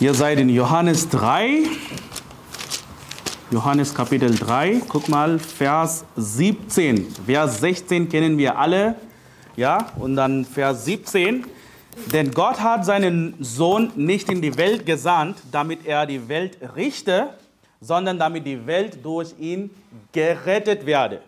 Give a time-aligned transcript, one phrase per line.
[0.00, 1.62] Ihr seid in Johannes 3.
[3.52, 4.82] Johannes Kapitel 3.
[4.88, 7.14] Guck mal, Vers 17.
[7.24, 8.96] Vers 16 kennen wir alle.
[9.54, 11.46] Ja, und dann Vers 17.
[12.12, 17.28] Denn Gott hat seinen Sohn nicht in die Welt gesandt, damit er die Welt richte,
[17.80, 19.70] sondern damit die Welt durch ihn
[20.10, 21.22] gerettet werde.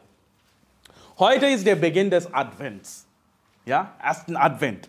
[1.21, 3.07] Heute ist der Beginn des Advents.
[3.65, 4.89] Ja, ersten Advent.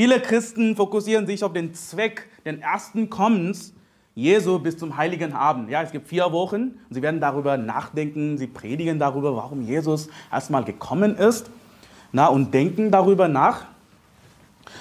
[0.00, 3.74] Viele Christen fokussieren sich auf den Zweck den ersten Kommens
[4.14, 5.68] Jesu bis zum Heiligen Abend.
[5.68, 6.80] Ja, es gibt vier Wochen.
[6.88, 11.50] Sie werden darüber nachdenken, sie predigen darüber, warum Jesus erstmal gekommen ist
[12.12, 13.66] na, und denken darüber nach.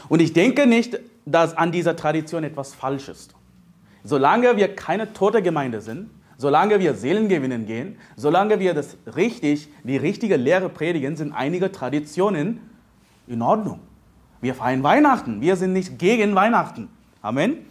[0.07, 3.35] Und ich denke nicht, dass an dieser Tradition etwas falsch ist.
[4.05, 9.67] Solange wir keine tote Gemeinde sind, solange wir Seelen gewinnen gehen, solange wir das richtig,
[9.83, 12.61] die richtige Lehre predigen, sind einige Traditionen
[13.27, 13.81] in Ordnung.
[14.41, 15.41] Wir feiern Weihnachten.
[15.41, 16.87] Wir sind nicht gegen Weihnachten.
[17.21, 17.65] Amen.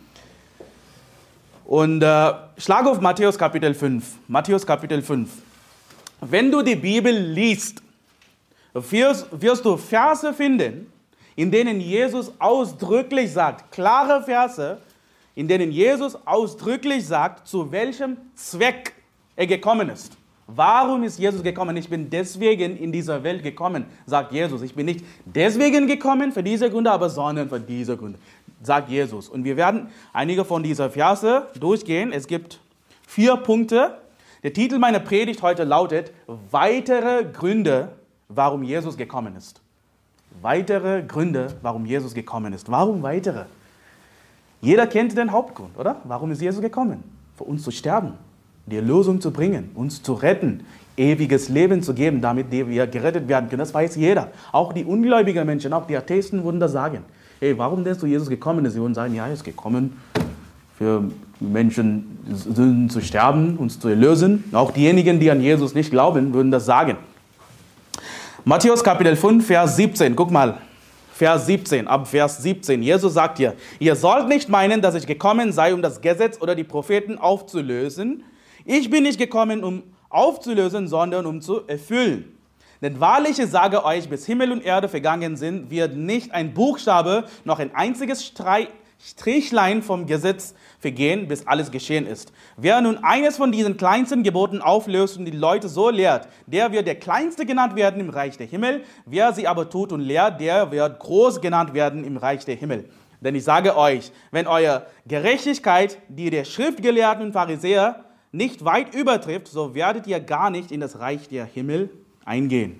[1.64, 4.04] Und äh, schlag auf Matthäus Kapitel 5.
[4.28, 5.30] Matthäus Kapitel 5.
[6.20, 7.82] Wenn du die Bibel liest,
[8.74, 10.92] wirst, wirst du Verse finden,
[11.36, 14.78] in denen Jesus ausdrücklich sagt, klare Verse,
[15.34, 18.92] in denen Jesus ausdrücklich sagt, zu welchem Zweck
[19.36, 20.17] er gekommen ist.
[20.50, 21.76] Warum ist Jesus gekommen?
[21.76, 24.62] Ich bin deswegen in dieser Welt gekommen, sagt Jesus.
[24.62, 28.18] Ich bin nicht deswegen gekommen, für diese Gründe, aber sondern für diese Gründe,
[28.62, 29.28] sagt Jesus.
[29.28, 32.12] Und wir werden einige von dieser Verse durchgehen.
[32.12, 32.60] Es gibt
[33.06, 33.98] vier Punkte.
[34.42, 36.12] Der Titel meiner Predigt heute lautet
[36.50, 37.90] Weitere Gründe,
[38.28, 39.60] warum Jesus gekommen ist.
[40.40, 42.70] Weitere Gründe, warum Jesus gekommen ist.
[42.70, 43.44] Warum weitere?
[44.62, 46.00] Jeder kennt den Hauptgrund, oder?
[46.04, 47.04] Warum ist Jesus gekommen?
[47.36, 48.14] Für uns zu sterben,
[48.68, 50.64] die Erlösung zu bringen, uns zu retten,
[50.96, 53.60] ewiges Leben zu geben, damit wir gerettet werden können.
[53.60, 54.30] Das weiß jeder.
[54.52, 57.04] Auch die ungläubigen Menschen, auch die Atheisten würden das sagen.
[57.40, 58.72] Hey, warum denkst du, Jesus gekommen ist?
[58.72, 59.96] Sie würden sagen, ja, er ist gekommen,
[60.76, 61.04] für
[61.40, 64.44] Menschen Sünden zu sterben, uns zu erlösen.
[64.52, 66.96] Auch diejenigen, die an Jesus nicht glauben, würden das sagen.
[68.44, 70.58] Matthäus Kapitel 5, Vers 17, guck mal.
[71.12, 72.80] Vers 17, ab Vers 17.
[72.80, 76.54] Jesus sagt hier, ihr sollt nicht meinen, dass ich gekommen sei, um das Gesetz oder
[76.54, 78.22] die Propheten aufzulösen.
[78.70, 82.36] Ich bin nicht gekommen, um aufzulösen, sondern um zu erfüllen.
[82.82, 87.24] Denn wahrlich, ich sage euch, bis Himmel und Erde vergangen sind, wird nicht ein Buchstabe
[87.46, 88.30] noch ein einziges
[89.00, 92.30] Strichlein vom Gesetz vergehen, bis alles geschehen ist.
[92.58, 96.86] Wer nun eines von diesen kleinsten Geboten auflöst und die Leute so lehrt, der wird
[96.86, 98.84] der Kleinste genannt werden im Reich der Himmel.
[99.06, 102.90] Wer sie aber tut und lehrt, der wird groß genannt werden im Reich der Himmel.
[103.22, 109.48] Denn ich sage euch, wenn eure Gerechtigkeit, die der Schriftgelehrten und Pharisäer nicht weit übertrifft,
[109.48, 111.90] so werdet ihr gar nicht in das Reich der Himmel
[112.24, 112.76] eingehen.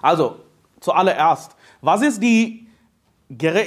[0.00, 0.36] Also,
[0.80, 2.68] zuallererst, was ist die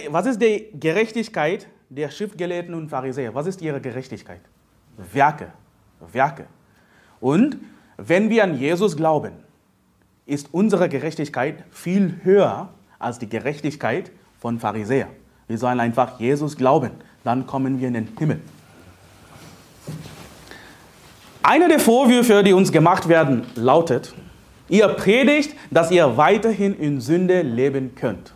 [0.09, 3.35] was ist die Gerechtigkeit der Schriftgelehrten und Pharisäer?
[3.35, 4.41] Was ist ihre Gerechtigkeit?
[4.97, 5.51] Werke.
[6.11, 6.47] Werke.
[7.19, 7.57] Und
[7.97, 9.33] wenn wir an Jesus glauben,
[10.25, 15.09] ist unsere Gerechtigkeit viel höher als die Gerechtigkeit von Pharisäern.
[15.47, 16.91] Wir sollen einfach Jesus glauben,
[17.23, 18.41] dann kommen wir in den Himmel.
[21.44, 24.13] Einer der Vorwürfe, die uns gemacht werden, lautet,
[24.69, 28.34] ihr predigt, dass ihr weiterhin in Sünde leben könnt.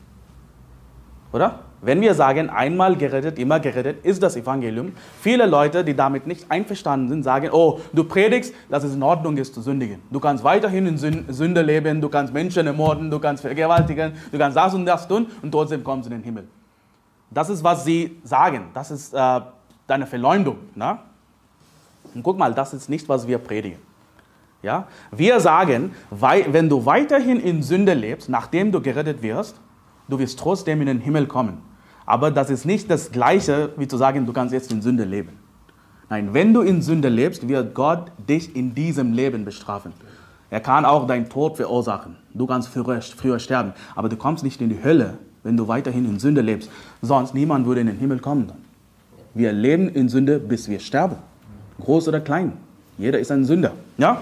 [1.32, 1.60] Oder?
[1.82, 4.94] Wenn wir sagen, einmal gerettet, immer gerettet, ist das Evangelium.
[5.22, 9.38] Viele Leute, die damit nicht einverstanden sind, sagen, oh, du predigst, dass es in Ordnung
[9.38, 10.02] ist zu sündigen.
[10.10, 14.58] Du kannst weiterhin in Sünde leben, du kannst Menschen ermorden, du kannst vergewaltigen, du kannst
[14.58, 16.48] das und das tun und trotzdem kommst du in den Himmel.
[17.30, 18.70] Das ist, was sie sagen.
[18.74, 19.42] Das ist äh,
[19.86, 20.58] deine Verleumdung.
[20.74, 20.98] Ne?
[22.16, 23.80] Und guck mal, das ist nicht, was wir predigen.
[24.64, 24.88] Ja?
[25.12, 29.59] Wir sagen, wenn du weiterhin in Sünde lebst, nachdem du gerettet wirst,
[30.08, 31.62] du wirst trotzdem in den Himmel kommen.
[32.06, 35.40] Aber das ist nicht das Gleiche, wie zu sagen, du kannst jetzt in Sünde leben.
[36.09, 39.92] Nein, wenn du in Sünde lebst, wird Gott dich in diesem Leben bestrafen.
[40.52, 42.16] Er kann auch deinen Tod verursachen.
[42.34, 43.74] Du kannst früher, früher sterben.
[43.96, 46.70] Aber du kommst nicht in die Hölle, wenn du weiterhin in Sünde lebst.
[47.02, 48.52] Sonst niemand würde in den Himmel kommen.
[49.34, 51.18] Wir leben in Sünde, bis wir sterben.
[51.83, 52.54] Groß oder klein.
[52.98, 53.74] Jeder ist ein Sünder.
[53.98, 54.22] Ja?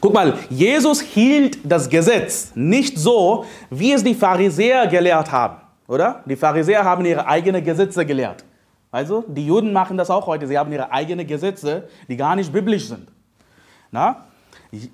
[0.00, 5.56] Guck mal, Jesus hielt das Gesetz nicht so, wie es die Pharisäer gelehrt haben,
[5.88, 6.22] oder?
[6.24, 8.44] Die Pharisäer haben ihre eigenen Gesetze gelehrt.
[8.90, 10.46] Also, die Juden machen das auch heute.
[10.46, 13.08] Sie haben ihre eigenen Gesetze, die gar nicht biblisch sind.
[13.90, 14.24] Na?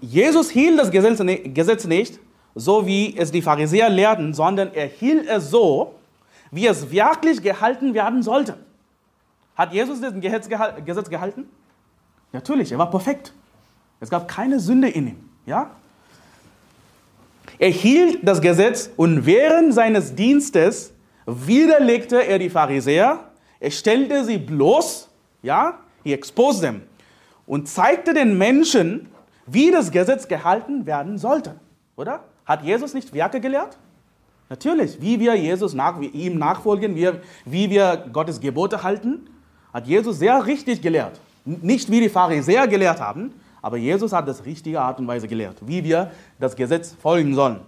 [0.01, 2.19] Jesus hielt das Gesetz nicht,
[2.55, 5.95] so wie es die Pharisäer lehrten, sondern er hielt es so,
[6.51, 8.57] wie es wirklich gehalten werden sollte.
[9.57, 10.49] Hat Jesus das Gesetz
[11.09, 11.49] gehalten?
[12.33, 13.33] Natürlich, er war perfekt.
[14.01, 15.31] Es gab keine Sünde in ihm.
[15.47, 15.71] Ja?
[17.59, 20.93] Er hielt das Gesetz und während seines Dienstes
[21.27, 23.21] widerlegte er die Pharisäer,
[23.61, 25.09] er stellte sie bloß,
[25.43, 26.83] ja, he exposed them
[27.47, 29.09] und zeigte den Menschen,
[29.47, 31.55] wie das Gesetz gehalten werden sollte.
[31.97, 32.25] Oder?
[32.45, 33.79] Hat Jesus nicht Werke gelehrt?
[34.49, 37.11] Natürlich, wie wir Jesus nach, wie ihm nachfolgen, wie,
[37.45, 39.29] wie wir Gottes Gebote halten,
[39.75, 41.21] hat Jesus sehr richtig gelehrt.
[41.45, 45.57] Nicht wie die Pharisäer gelehrt haben, aber Jesus hat das richtige Art und Weise gelehrt,
[45.63, 47.61] wie wir das Gesetz folgen sollen.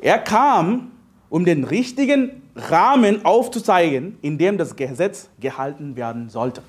[0.00, 0.90] Er kam,
[1.30, 6.62] um den richtigen Rahmen aufzuzeigen, in dem das Gesetz gehalten werden sollte.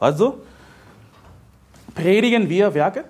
[0.00, 0.40] Also,
[1.94, 3.04] predigen wir Werke?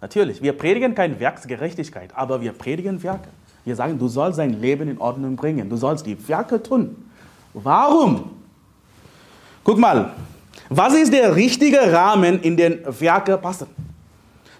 [0.00, 3.28] Natürlich, wir predigen keine Werksgerechtigkeit, aber wir predigen Werke.
[3.64, 7.10] Wir sagen, du sollst dein Leben in Ordnung bringen, du sollst die Werke tun.
[7.54, 8.30] Warum?
[9.62, 10.12] Guck mal,
[10.68, 13.68] was ist der richtige Rahmen, in den Werke passen?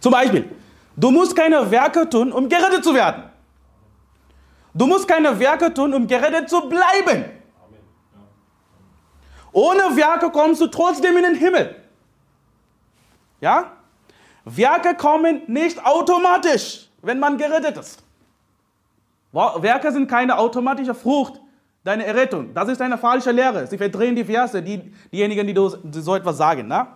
[0.00, 0.48] Zum Beispiel,
[0.96, 3.24] du musst keine Werke tun, um gerettet zu werden.
[4.72, 7.24] Du musst keine Werke tun, um gerettet zu bleiben.
[9.52, 11.76] Ohne Werke kommst du trotzdem in den Himmel.
[13.40, 13.72] Ja?
[14.44, 18.03] Werke kommen nicht automatisch, wenn man gerettet ist.
[19.34, 21.40] Werke sind keine automatische Frucht
[21.82, 22.54] deiner Errettung.
[22.54, 23.66] Das ist eine falsche Lehre.
[23.66, 26.68] Sie verdrehen die Verse, die, diejenigen, die, so etwas sagen.
[26.68, 26.86] Ne?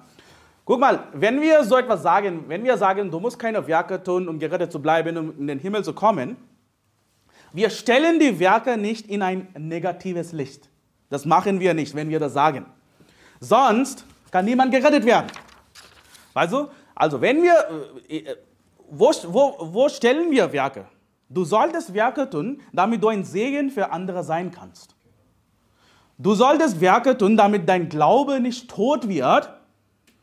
[0.64, 4.28] Guck mal, wenn wir so etwas sagen, wenn wir sagen, du musst keine Werke tun,
[4.28, 6.36] um gerettet zu bleiben, um in den Himmel zu kommen,
[7.52, 10.68] wir stellen die Werke nicht in ein negatives Licht.
[11.10, 12.66] Das machen wir nicht, wenn wir das sagen.
[13.40, 15.26] Sonst kann niemand gerettet werden.
[16.34, 17.54] Also, also wenn wir,
[18.08, 18.36] äh, äh,
[18.90, 20.86] wo, wo, wo stellen wir Werke?
[21.28, 24.94] Du solltest Werke tun, damit du ein Segen für andere sein kannst.
[26.16, 29.50] Du solltest Werke tun, damit dein Glaube nicht tot wird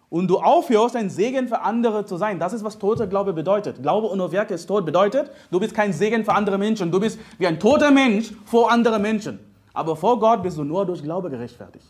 [0.09, 2.39] und du aufhörst, ein Segen für andere zu sein.
[2.39, 3.81] Das ist, was toter Glaube bedeutet.
[3.81, 4.85] Glaube ohne Werke ist tot.
[4.85, 6.91] Bedeutet, du bist kein Segen für andere Menschen.
[6.91, 9.39] Du bist wie ein toter Mensch vor anderen Menschen.
[9.73, 11.85] Aber vor Gott bist du nur durch Glaube gerechtfertigt.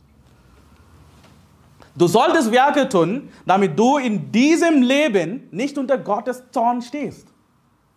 [1.95, 7.34] Du solltest Werke tun, damit du in diesem Leben nicht unter Gottes Zorn stehst.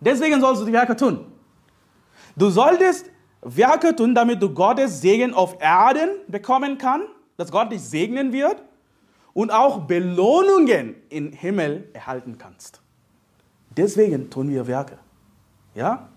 [0.00, 1.26] Deswegen sollst du die Werke tun.
[2.36, 3.10] Du solltest
[3.42, 8.62] Werke tun, damit du Gottes Segen auf Erden bekommen kannst, dass Gott dich segnen wird
[9.32, 12.80] und auch Belohnungen im Himmel erhalten kannst.
[13.76, 14.98] Deswegen tun wir Werke.
[15.74, 16.08] Ja?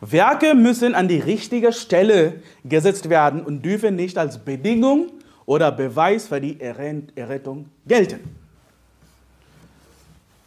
[0.00, 5.10] Werke müssen an die richtige Stelle gesetzt werden und dürfen nicht als Bedingung
[5.46, 8.37] oder Beweis für die Errettung gelten.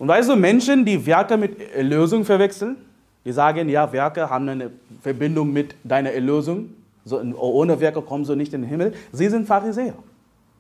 [0.02, 2.76] Und weißt du, Menschen, die Werke mit Erlösung verwechseln,
[3.24, 6.72] die sagen, ja, Werke haben eine Verbindung mit deiner Erlösung,
[7.06, 8.94] so, ohne Werke kommst du nicht in den Himmel.
[9.12, 9.94] Sie sind Pharisäer.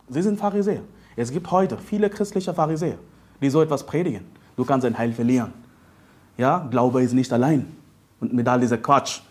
[0.09, 0.81] Sie sind Pharisäer.
[1.15, 2.99] Es gibt heute viele christliche Pharisäer,
[3.41, 4.25] die so etwas predigen.
[4.55, 5.51] Du kannst dein Heil verlieren.
[6.37, 7.65] Ja, Glaube ist nicht allein.
[8.19, 9.21] Und mit all dieser Quatsch.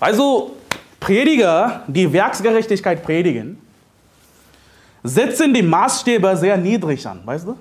[0.00, 0.56] Also,
[1.00, 3.58] Prediger, die Werksgerechtigkeit predigen,
[5.02, 7.58] setzen die Maßstäbe sehr niedrig an, weißt du?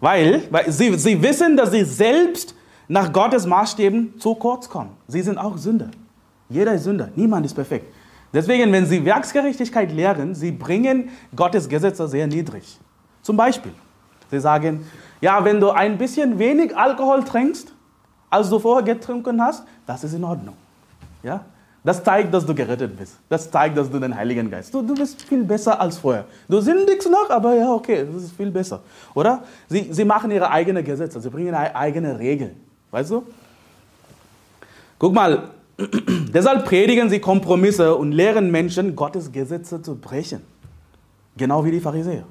[0.00, 2.54] Weil, weil sie, sie wissen, dass sie selbst
[2.88, 4.90] nach Gottes Maßstäben zu kurz kommen.
[5.06, 5.90] Sie sind auch Sünder.
[6.48, 7.10] Jeder ist Sünder.
[7.14, 7.92] Niemand ist perfekt.
[8.32, 12.78] Deswegen, wenn sie Werksgerechtigkeit lehren, sie bringen Gottes Gesetze sehr niedrig.
[13.22, 13.72] Zum Beispiel,
[14.30, 14.86] sie sagen,
[15.20, 17.72] ja, wenn du ein bisschen wenig Alkohol trinkst,
[18.30, 20.54] als du vorher getrunken hast, das ist in Ordnung.
[21.22, 21.44] Ja?
[21.82, 23.16] Das zeigt, dass du gerettet bist.
[23.28, 24.72] Das zeigt, dass du den Heiligen Geist.
[24.74, 26.26] Du, du bist viel besser als vorher.
[26.48, 28.82] Du sündigst noch, aber ja, okay, das ist viel besser.
[29.14, 29.42] Oder?
[29.68, 32.56] Sie, sie machen ihre eigenen Gesetze, sie bringen eigene Regeln.
[32.90, 33.24] Weißt du?
[34.98, 35.50] Guck mal,
[36.34, 40.42] deshalb predigen sie Kompromisse und lehren Menschen, Gottes Gesetze zu brechen.
[41.36, 42.24] Genau wie die Pharisäer.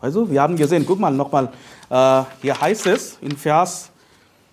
[0.00, 1.50] Weißt du, wir haben gesehen, guck mal nochmal,
[1.90, 3.89] äh, hier heißt es in Vers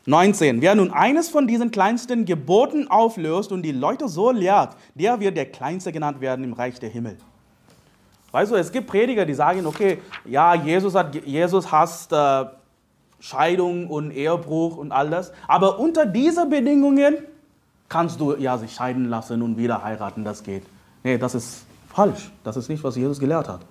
[0.08, 0.62] 19.
[0.62, 5.36] Wer nun eines von diesen kleinsten Geboten auflöst und die Leute so lehrt, der wird
[5.36, 7.18] der Kleinste genannt werden im Reich der Himmel.
[8.32, 12.46] Weißt du, es gibt Prediger, die sagen, okay, ja, Jesus, hat, Jesus hasst äh,
[13.20, 17.18] Scheidung und Ehebruch und all das, aber unter diesen Bedingungen
[17.90, 20.64] kannst du ja sich scheiden lassen und wieder heiraten, das geht.
[21.04, 22.32] Nee, das ist falsch.
[22.46, 23.62] Das ist nicht, was Jesus gelehrt hat.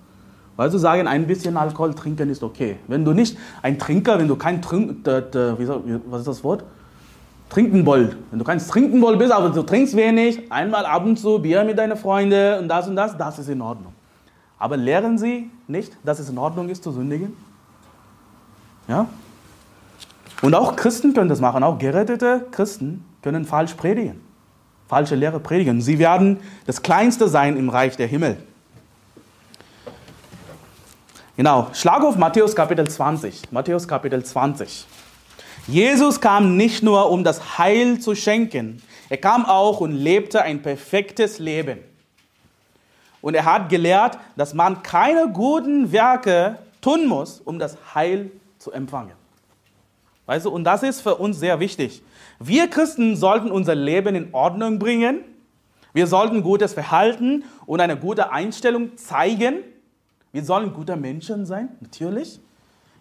[0.57, 2.77] Weil sie sagen, ein bisschen Alkohol trinken ist okay.
[2.87, 6.65] Wenn du nicht ein Trinker, wenn du kein Trink, was ist das Wort?
[7.49, 8.17] Trinkenbold.
[8.31, 11.77] Wenn du kein Trinkenbold bist, aber du trinkst wenig, einmal ab und zu Bier mit
[11.77, 13.93] deinen Freunden und das und das, das ist in Ordnung.
[14.57, 17.33] Aber lehren sie nicht, dass es in Ordnung ist zu sündigen?
[18.87, 19.07] Ja?
[20.41, 24.21] Und auch Christen können das machen, auch gerettete Christen können falsch predigen,
[24.87, 25.81] falsche Lehre predigen.
[25.81, 28.37] Sie werden das Kleinste sein im Reich der Himmel.
[31.37, 33.51] Genau, schlag auf Matthäus Kapitel 20.
[33.51, 34.87] Matthäus Kapitel 20.
[35.67, 38.81] Jesus kam nicht nur, um das Heil zu schenken.
[39.07, 41.77] Er kam auch und lebte ein perfektes Leben.
[43.21, 48.71] Und er hat gelehrt, dass man keine guten Werke tun muss, um das Heil zu
[48.71, 49.13] empfangen.
[50.25, 52.01] Weißt du, und das ist für uns sehr wichtig.
[52.39, 55.19] Wir Christen sollten unser Leben in Ordnung bringen.
[55.93, 59.57] Wir sollten gutes Verhalten und eine gute Einstellung zeigen.
[60.31, 62.39] Wir sollen gute Menschen sein, natürlich.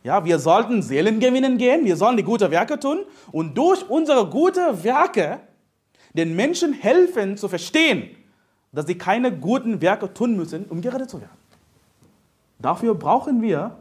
[0.02, 1.85] Ja, wir sollten Seelen gewinnen gehen.
[1.85, 3.00] Wir sollen die guten Werke tun
[3.33, 5.40] und durch unsere guten Werke
[6.14, 8.11] den Menschen helfen zu verstehen,
[8.73, 11.37] dass sie keine guten Werke tun müssen, um gerettet zu werden.
[12.59, 13.76] Dafür brauchen wir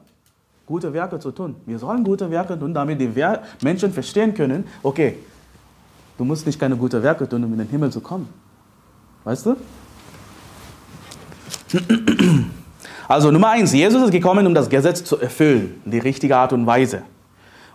[0.65, 1.55] gute Werke zu tun.
[1.65, 3.11] Wir sollen gute Werke tun, damit die
[3.61, 5.17] Menschen verstehen können, okay,
[6.17, 8.27] du musst nicht keine guten Werke tun, um in den Himmel zu kommen.
[9.23, 9.55] Weißt du?
[13.07, 16.65] Also Nummer eins, Jesus ist gekommen, um das Gesetz zu erfüllen, die richtige Art und
[16.65, 17.03] Weise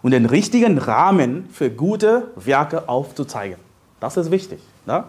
[0.02, 3.58] und den richtigen Rahmen für gute Werke aufzuzeigen.
[4.00, 4.60] Das ist wichtig.
[4.86, 5.04] Ne?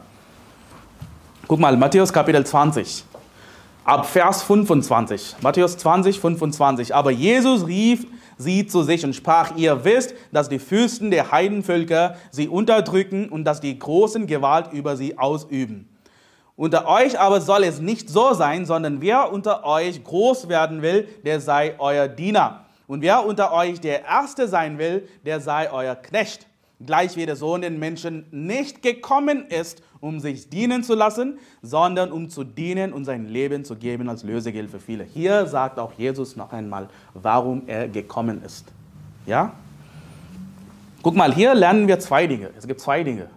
[1.47, 3.03] Guck mal, Matthäus Kapitel 20,
[3.83, 5.37] ab Vers 25.
[5.41, 6.93] Matthäus 20, 25.
[6.93, 8.05] Aber Jesus rief
[8.37, 13.43] sie zu sich und sprach, ihr wisst, dass die Fürsten der Heidenvölker sie unterdrücken und
[13.45, 15.87] dass die großen Gewalt über sie ausüben.
[16.61, 21.07] Unter euch aber soll es nicht so sein, sondern wer unter euch groß werden will,
[21.25, 22.65] der sei euer Diener.
[22.85, 26.45] Und wer unter euch der Erste sein will, der sei euer Knecht.
[26.85, 32.11] Gleich wie der Sohn den Menschen nicht gekommen ist, um sich dienen zu lassen, sondern
[32.11, 35.03] um zu dienen und sein Leben zu geben als Lösegeld für viele.
[35.03, 38.67] Hier sagt auch Jesus noch einmal, warum er gekommen ist.
[39.25, 39.53] Ja?
[41.01, 42.51] Guck mal, hier lernen wir zwei Dinge.
[42.55, 43.29] Es gibt zwei Dinge.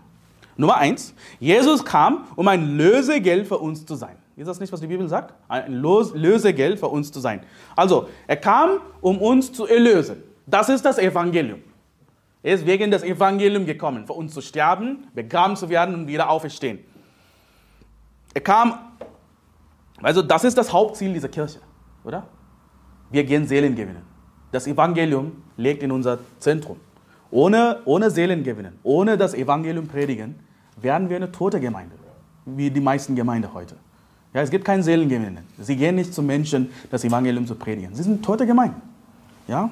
[0.56, 4.16] Nummer eins, Jesus kam, um ein Lösegeld für uns zu sein.
[4.36, 5.34] Ist das nicht, was die Bibel sagt?
[5.48, 7.40] Ein Lösegeld für uns zu sein.
[7.76, 10.22] Also, er kam, um uns zu erlösen.
[10.46, 11.62] Das ist das Evangelium.
[12.42, 16.28] Er ist wegen des Evangeliums gekommen, für uns zu sterben, begraben zu werden und wieder
[16.28, 16.80] auferstehen.
[18.34, 18.78] Er kam,
[20.02, 21.60] also das ist das Hauptziel dieser Kirche,
[22.04, 22.26] oder?
[23.10, 24.02] Wir gehen Seelen gewinnen.
[24.50, 26.78] Das Evangelium legt in unser Zentrum.
[27.34, 30.36] Ohne, ohne Seelen gewinnen, ohne das Evangelium predigen,
[30.80, 31.96] werden wir eine tote Gemeinde,
[32.46, 33.74] wie die meisten Gemeinden heute.
[34.32, 35.44] Ja, es gibt kein Seelengewinnen.
[35.58, 37.92] Sie gehen nicht zu Menschen, das Evangelium zu predigen.
[37.92, 38.80] Sie sind tote Gemeinden.
[39.48, 39.68] Ja?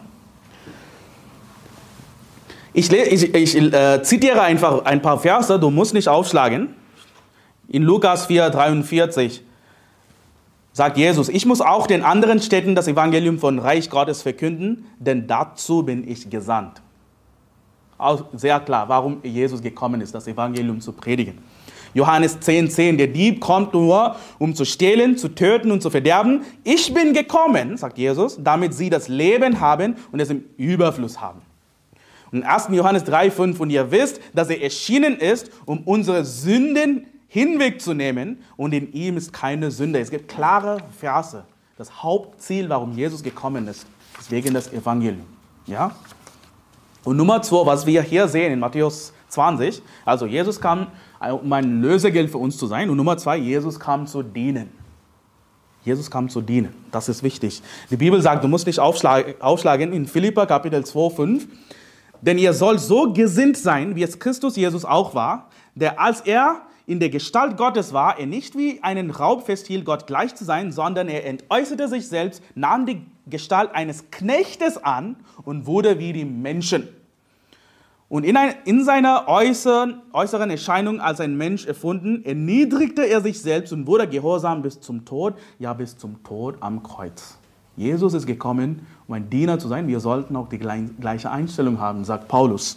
[2.73, 6.75] Ich, ich, ich äh, zitiere einfach ein paar Verse, du musst nicht aufschlagen.
[7.69, 9.41] In Lukas 4, 43
[10.73, 15.29] sagt Jesus, ich muss auch den anderen Städten das Evangelium von Reich Gottes verkünden, denn
[15.29, 16.83] dazu bin ich gesandt
[18.35, 21.39] sehr klar, warum Jesus gekommen ist, das Evangelium zu predigen.
[21.95, 26.43] Johannes 10, 10, der Dieb kommt nur, um zu stehlen, zu töten und zu verderben.
[26.65, 31.43] Ich bin gekommen, sagt Jesus, damit sie das Leben haben und es im Überfluss haben.
[32.31, 32.69] Und 1.
[32.71, 38.73] Johannes 3, 5, und ihr wisst, dass er erschienen ist, um unsere Sünden hinwegzunehmen und
[38.73, 39.99] in ihm ist keine Sünde.
[39.99, 41.45] Es gibt klare Verse.
[41.77, 43.87] Das Hauptziel, warum Jesus gekommen ist,
[44.19, 45.27] ist wegen des Evangeliums.
[45.67, 45.95] Ja?
[47.05, 50.89] Und Nummer zwei, was wir hier sehen in Matthäus 20, also Jesus kam,
[51.21, 52.91] um ein Lösegeld für uns zu sein.
[52.91, 54.71] Und Nummer zwei, Jesus kam zu dienen.
[55.85, 56.73] Jesus kam zu dienen.
[56.93, 57.61] Das ist wichtig.
[57.91, 61.49] Die Bibel sagt, du musst nicht aufschlagen in Philippa Kapitel 2, 5.
[62.21, 66.63] Denn ihr sollt so gesinnt sein, wie es Christus Jesus auch war, der als er
[66.87, 70.71] in der Gestalt Gottes war, er nicht wie einen Raub festhielt, Gott gleich zu sein,
[70.71, 76.25] sondern er entäußerte sich selbst, nahm die Gestalt eines Knechtes an und wurde wie die
[76.25, 76.89] Menschen.
[78.09, 83.41] Und in, ein, in seiner äußeren, äußeren Erscheinung als ein Mensch erfunden, erniedrigte er sich
[83.41, 87.39] selbst und wurde gehorsam bis zum Tod, ja bis zum Tod am Kreuz.
[87.75, 89.89] Jesus ist gekommen, um ein Diener zu sein.
[89.89, 92.77] Wir sollten auch die gleiche Einstellung haben, sagt Paulus.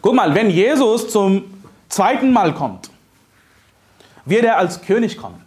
[0.00, 1.44] Guck mal, wenn Jesus zum
[1.90, 2.90] zweiten Mal kommt,
[4.24, 5.41] wird er als König kommen.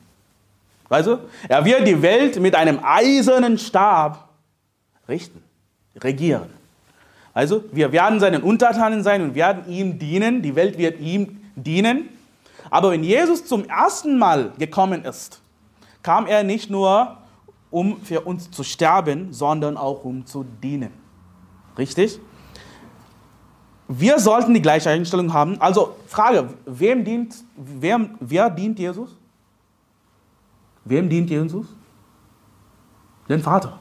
[0.89, 1.19] Weißt du?
[1.47, 4.29] Er wird die Welt mit einem eisernen Stab
[5.07, 5.41] richten,
[5.97, 6.49] regieren.
[7.33, 10.41] Also, wir werden seinen Untertanen sein und werden ihm dienen.
[10.41, 12.09] Die Welt wird ihm dienen.
[12.69, 15.41] Aber wenn Jesus zum ersten Mal gekommen ist,
[16.01, 17.17] kam er nicht nur,
[17.71, 20.91] um für uns zu sterben, sondern auch um zu dienen.
[21.77, 22.19] Richtig?
[23.87, 25.59] Wir sollten die gleiche Einstellung haben.
[25.59, 29.15] Also Frage, wem dient, wer, wer dient Jesus?
[30.85, 31.67] Wem dient Jesus?
[33.27, 33.79] Den Vater.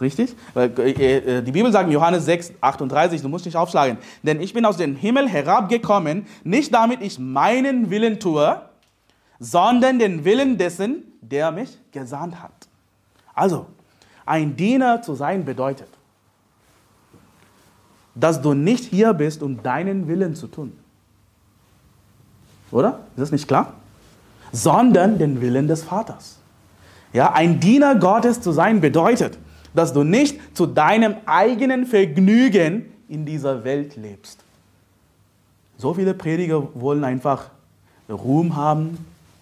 [0.00, 0.34] Richtig?
[0.54, 3.98] Äh, äh, die Bibel sagt in Johannes 6, 38, du musst nicht aufschlagen.
[4.22, 8.60] Denn ich bin aus dem Himmel herabgekommen, nicht damit ich meinen Willen tue,
[9.38, 12.68] sondern den Willen dessen, der mich gesandt hat.
[13.34, 13.66] Also,
[14.24, 15.88] ein Diener zu sein bedeutet,
[18.14, 20.72] dass du nicht hier bist, um deinen Willen zu tun.
[22.70, 23.00] Oder?
[23.16, 23.74] Ist das nicht klar?
[24.52, 26.39] Sondern den Willen des Vaters.
[27.12, 29.38] Ja, ein Diener Gottes zu sein bedeutet,
[29.74, 34.44] dass du nicht zu deinem eigenen Vergnügen in dieser Welt lebst.
[35.76, 37.50] So viele Prediger wollen einfach
[38.08, 38.98] Ruhm haben,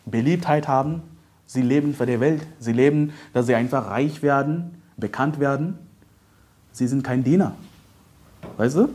[0.07, 1.03] Beliebtheit haben.
[1.47, 2.47] Sie leben für die Welt.
[2.59, 5.79] Sie leben, dass sie einfach reich werden, bekannt werden.
[6.73, 7.55] Sie sind kein Diener.
[8.57, 8.89] Weißt du?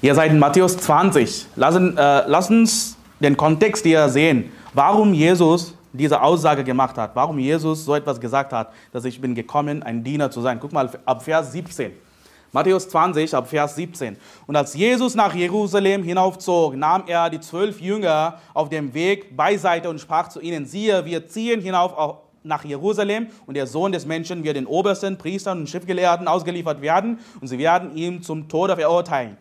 [0.00, 1.46] Ihr seid in Matthäus 20.
[1.54, 7.38] Lassen, äh, lass uns den Kontext hier sehen, warum Jesus diese Aussage gemacht hat, warum
[7.38, 10.58] Jesus so etwas gesagt hat, dass ich bin gekommen, ein Diener zu sein.
[10.60, 11.92] Guck mal ab Vers 17.
[12.52, 14.16] Matthäus 20, ab Vers 17.
[14.46, 19.88] Und als Jesus nach Jerusalem hinaufzog, nahm er die zwölf Jünger auf dem Weg beiseite
[19.88, 24.44] und sprach zu ihnen, siehe, wir ziehen hinauf nach Jerusalem und der Sohn des Menschen
[24.44, 29.36] wird den obersten Priestern und Schriftgelehrten ausgeliefert werden und sie werden ihn zum Tode verurteilen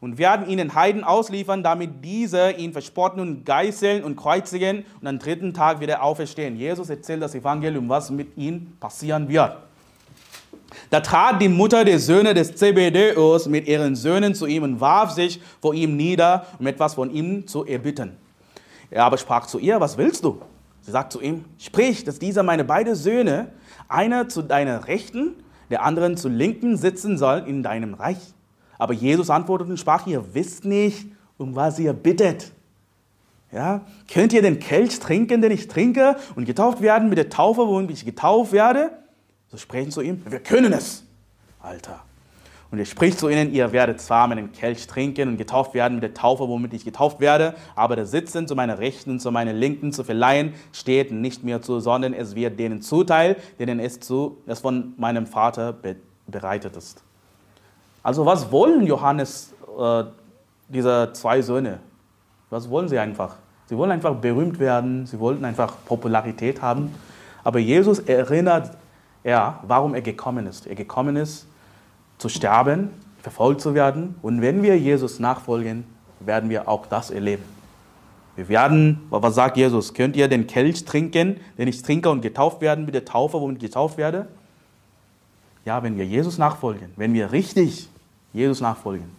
[0.00, 5.06] und werden ihn den Heiden ausliefern, damit diese ihn verspotten und geißeln und kreuzigen und
[5.06, 6.56] am dritten Tag wieder auferstehen.
[6.56, 9.56] Jesus erzählt das Evangelium, was mit ihm passieren wird.
[10.90, 15.10] Da trat die Mutter der Söhne des Zebedeus mit ihren Söhnen zu ihm und warf
[15.10, 18.16] sich vor ihm nieder, um etwas von ihm zu erbitten.
[18.90, 20.40] Er aber sprach zu ihr, was willst du?
[20.82, 23.48] Sie sagt zu ihm, sprich, dass dieser meine beiden Söhne,
[23.88, 25.34] einer zu deiner Rechten,
[25.70, 28.18] der anderen zu Linken sitzen soll in deinem Reich.
[28.78, 31.06] Aber Jesus antwortete und sprach, ihr wisst nicht,
[31.38, 32.52] um was ihr bittet.
[33.52, 33.82] Ja?
[34.12, 37.90] Könnt ihr den Kelch trinken, den ich trinke, und getauft werden mit der Taufe, womit
[37.90, 38.90] ich getauft werde?
[39.48, 41.04] So sprechen zu ihm, wir können es,
[41.60, 42.02] Alter.
[42.74, 46.02] Und er spricht zu ihnen, ihr werdet zwar meinen Kelch trinken und getauft werden mit
[46.02, 49.52] der Taufe, womit ich getauft werde, aber der Sitzen zu meiner Rechten und zu meiner
[49.52, 54.38] Linken zu verleihen, steht nicht mir zu, sondern es wird denen zuteil, denen es, zu,
[54.46, 55.94] es von meinem Vater be
[56.26, 57.04] bereitet ist.
[58.04, 60.04] Also was wollen Johannes, äh,
[60.68, 61.80] diese zwei Söhne?
[62.50, 63.36] Was wollen sie einfach?
[63.66, 66.94] Sie wollen einfach berühmt werden, sie wollten einfach Popularität haben.
[67.42, 68.76] Aber Jesus erinnert
[69.22, 70.66] er, warum er gekommen ist.
[70.66, 71.46] Er gekommen ist,
[72.18, 72.90] zu sterben,
[73.22, 74.16] verfolgt zu werden.
[74.20, 75.84] Und wenn wir Jesus nachfolgen,
[76.20, 77.44] werden wir auch das erleben.
[78.36, 79.94] Wir werden, was sagt Jesus?
[79.94, 83.62] Könnt ihr den Kelch trinken, den ich trinke und getauft werden mit der Taufe, womit
[83.62, 84.26] ich getauft werde?
[85.64, 87.88] Ja, wenn wir Jesus nachfolgen, wenn wir richtig
[88.34, 89.10] Jesus nachfolgen,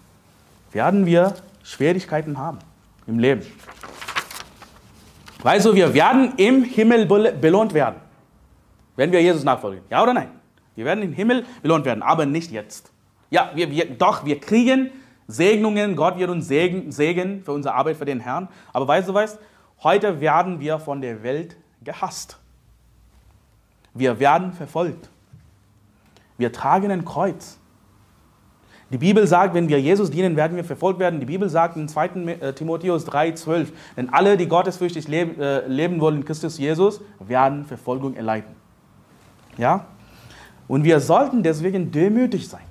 [0.71, 2.59] werden wir Schwierigkeiten haben
[3.07, 3.41] im Leben.
[5.41, 7.95] Weißt du, wir werden im Himmel belohnt werden.
[8.95, 9.83] Wenn wir Jesus nachfolgen.
[9.89, 10.29] Ja oder nein?
[10.75, 12.91] Wir werden im Himmel belohnt werden, aber nicht jetzt.
[13.29, 14.91] Ja, wir, wir, doch, wir kriegen
[15.27, 15.95] Segnungen.
[15.95, 18.47] Gott wird uns Segen, Segen für unsere Arbeit für den Herrn.
[18.73, 19.39] Aber weißt du was?
[19.83, 22.37] Heute werden wir von der Welt gehasst.
[23.93, 25.09] Wir werden verfolgt.
[26.37, 27.57] Wir tragen ein Kreuz.
[28.91, 31.19] Die Bibel sagt, wenn wir Jesus dienen, werden wir verfolgt werden.
[31.19, 32.05] Die Bibel sagt in 2.
[32.07, 33.67] Äh, Timotheus 3,12,
[33.97, 38.51] denn alle, die gottesfürchtig leben, äh, leben wollen in Christus Jesus, werden Verfolgung erleiden.
[39.57, 39.85] Ja?
[40.67, 42.61] Und wir sollten deswegen demütig sein.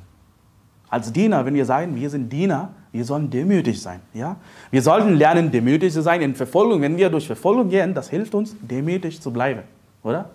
[0.89, 4.01] Als Diener, wenn wir sagen, wir sind Diener, wir sollen demütig sein.
[4.13, 4.37] Ja?
[4.71, 6.81] Wir sollten lernen, demütig zu sein in Verfolgung.
[6.81, 9.63] Wenn wir durch Verfolgung gehen, das hilft uns, demütig zu bleiben.
[10.05, 10.31] Oder?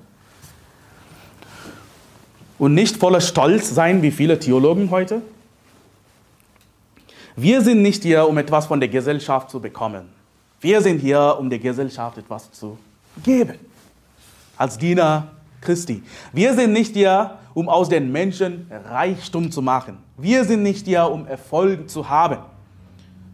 [2.58, 5.22] Und nicht voller Stolz sein, wie viele Theologen heute.
[7.42, 10.10] Wir sind nicht hier, um etwas von der Gesellschaft zu bekommen.
[10.60, 12.78] Wir sind hier, um der Gesellschaft etwas zu
[13.24, 13.54] geben.
[14.58, 15.30] Als Diener
[15.62, 16.04] Christi.
[16.34, 20.00] Wir sind nicht hier, um aus den Menschen Reichtum zu machen.
[20.18, 22.40] Wir sind nicht hier, um Erfolg zu haben.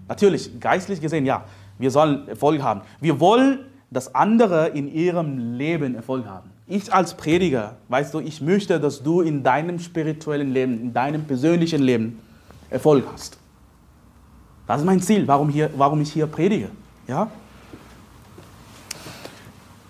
[0.07, 1.43] Natürlich, geistlich gesehen, ja,
[1.79, 2.81] wir sollen Erfolg haben.
[3.01, 6.51] Wir wollen, dass andere in ihrem Leben Erfolg haben.
[6.67, 11.23] Ich als Prediger, weißt du, ich möchte, dass du in deinem spirituellen Leben, in deinem
[11.23, 12.19] persönlichen Leben
[12.69, 13.39] Erfolg hast.
[14.67, 16.69] Das ist mein Ziel, warum, hier, warum ich hier predige.
[17.07, 17.29] Ja?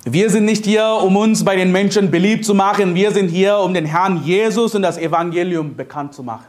[0.04, 2.94] Wir sind nicht hier, um uns bei den Menschen beliebt zu machen.
[2.94, 6.46] Wir sind hier, um den Herrn Jesus und das Evangelium bekannt zu machen.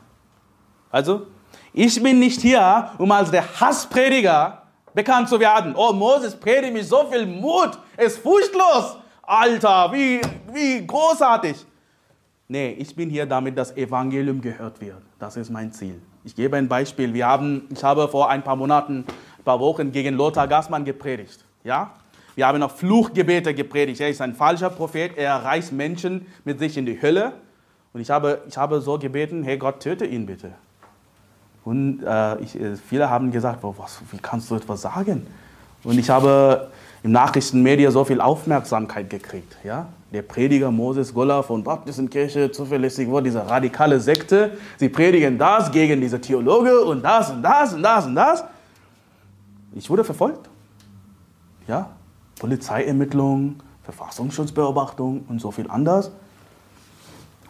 [0.91, 1.27] Also,
[1.73, 4.62] ich bin nicht hier, um als der Hassprediger
[4.93, 5.75] bekannt zu werden.
[5.77, 7.79] Oh, Moses predigt mit so viel Mut.
[7.97, 8.97] Ist furchtlos.
[9.23, 10.21] Alter, wie,
[10.53, 11.65] wie großartig.
[12.49, 15.03] Nee, ich bin hier, damit das Evangelium gehört wird.
[15.19, 16.01] Das ist mein Ziel.
[16.27, 17.15] Ich gebe ein Beispiel.
[17.15, 19.05] Wir haben, ich habe vor ein paar Monaten,
[19.39, 21.45] ein paar Wochen gegen Lothar Gassmann gepredigt.
[21.62, 21.93] Ja?
[22.35, 24.01] Wir haben auch Fluchgebete gepredigt.
[24.01, 25.17] Er ist ein falscher Prophet.
[25.17, 27.35] Er reißt Menschen mit sich in die Hölle.
[27.93, 30.51] Und ich habe, ich habe so gebeten, hey Gott, töte ihn bitte.
[31.65, 35.29] Und äh, ich, äh, viele haben gesagt, was, wie kannst du etwas sagen?
[35.85, 36.73] Und ich habe
[37.05, 39.57] im Nachrichtenmedia so viel Aufmerksamkeit gekriegt.
[39.62, 39.87] Ja?
[40.12, 44.57] Der Prediger Moses Golla von Baptistenkirche, zuverlässig wurde diese radikale Sekte.
[44.79, 48.45] Sie predigen das gegen diese Theologe und das und das und das und das.
[49.75, 50.49] Ich wurde verfolgt.
[51.66, 51.90] Ja?
[52.38, 56.11] Polizeiermittlung, Verfassungsschutzbeobachtung und so viel anders.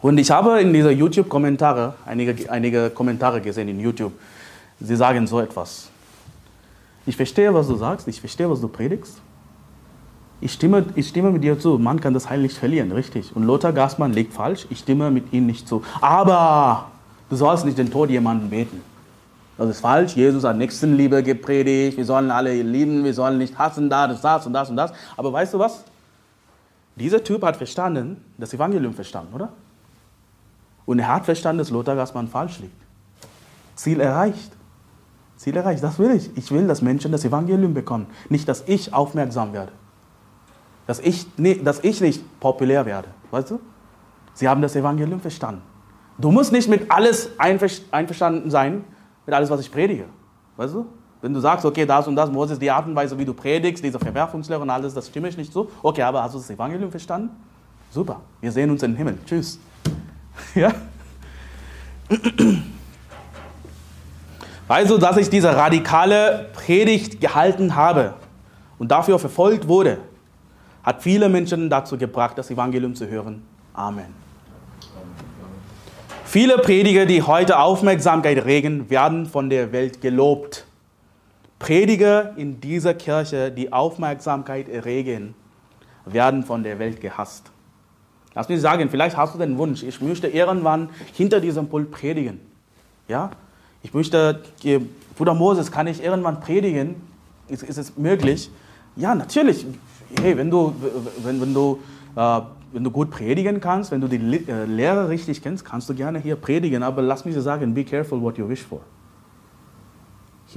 [0.01, 4.13] Und ich habe in dieser YouTube-Kommentare einige, einige Kommentare gesehen in YouTube.
[4.79, 5.89] Sie sagen so etwas.
[7.05, 9.21] Ich verstehe, was du sagst, ich verstehe, was du predigst.
[10.39, 13.35] Ich stimme, ich stimme mit dir zu, man kann das Heil nicht verlieren, richtig.
[13.35, 15.83] Und Lothar Gassmann liegt falsch, ich stimme mit ihm nicht zu.
[15.99, 16.91] Aber
[17.29, 18.81] du sollst nicht den Tod jemanden beten.
[19.57, 20.15] Das ist falsch.
[20.15, 21.97] Jesus hat Nächstenliebe gepredigt.
[21.97, 24.93] Wir sollen alle lieben, wir sollen nicht hassen, das, das und das und das.
[25.15, 25.83] Aber weißt du was?
[26.95, 29.49] Dieser Typ hat verstanden, das Evangelium verstanden, oder?
[30.85, 32.79] Und er hat verstanden, dass Lothar Gassmann falsch liegt.
[33.75, 34.51] Ziel erreicht.
[35.35, 36.35] Ziel erreicht, das will ich.
[36.35, 38.07] Ich will, dass Menschen das Evangelium bekommen.
[38.29, 39.71] Nicht, dass ich aufmerksam werde.
[40.87, 41.27] Dass ich,
[41.63, 43.09] dass ich nicht populär werde.
[43.29, 43.59] Weißt du?
[44.33, 45.61] Sie haben das Evangelium verstanden.
[46.17, 48.83] Du musst nicht mit alles einverstanden sein,
[49.25, 50.05] mit alles, was ich predige.
[50.55, 50.87] Weißt du?
[51.21, 53.83] Wenn du sagst, okay, das und das, Moses, die Art und Weise, wie du predigst,
[53.83, 55.69] diese Verwerfungslehre und alles, das stimme ich nicht so.
[55.81, 57.29] Okay, aber hast du das Evangelium verstanden?
[57.89, 59.17] Super, wir sehen uns im Himmel.
[59.25, 59.59] Tschüss.
[60.53, 60.71] Ja?
[64.67, 68.13] Also, dass ich diese radikale Predigt gehalten habe
[68.77, 69.97] und dafür verfolgt wurde,
[70.87, 73.43] hat viele Menschen dazu gebracht, das Evangelium zu hören.
[73.73, 74.05] Amen.
[76.23, 80.65] Viele Prediger, die heute Aufmerksamkeit regen, werden von der Welt gelobt.
[81.59, 85.35] Prediger in dieser Kirche, die Aufmerksamkeit erregen,
[86.05, 87.51] werden von der Welt gehasst.
[88.33, 92.39] Lass mich sagen, vielleicht hast du den Wunsch, ich möchte irgendwann hinter diesem Pult predigen.
[93.09, 93.31] Ja?
[93.83, 94.41] Ich möchte,
[95.17, 96.95] Bruder Moses, kann ich irgendwann predigen?
[97.49, 98.49] Ist, ist es möglich?
[98.95, 99.65] Ja, natürlich.
[100.21, 100.73] Hey, wenn du,
[101.23, 101.79] wenn, wenn du,
[102.15, 102.41] äh,
[102.71, 104.17] wenn du gut predigen kannst, wenn du die
[104.47, 106.83] äh, Lehre richtig kennst, kannst du gerne hier predigen.
[106.83, 108.81] Aber lass mich sagen, be careful what you wish for.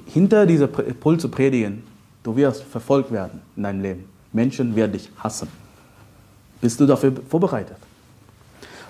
[0.06, 1.82] Hinter dieser Pult zu predigen,
[2.22, 4.04] du wirst verfolgt werden in deinem Leben.
[4.32, 5.48] Menschen werden dich hassen.
[6.60, 7.76] Bist du dafür vorbereitet?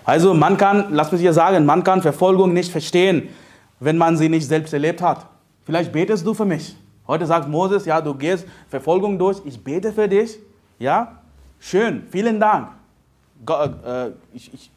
[0.04, 3.28] Also man kann, lass mich hier sagen, man kann Verfolgung nicht verstehen,
[3.78, 5.26] wenn man sie nicht selbst erlebt hat.
[5.64, 6.76] Vielleicht betest du für mich.
[7.06, 10.38] Heute sagt Moses, ja, du gehst Verfolgung durch, ich bete für dich.
[10.80, 11.18] Ja,
[11.60, 12.70] schön, vielen Dank.
[13.46, 14.70] Äh, ich, ich,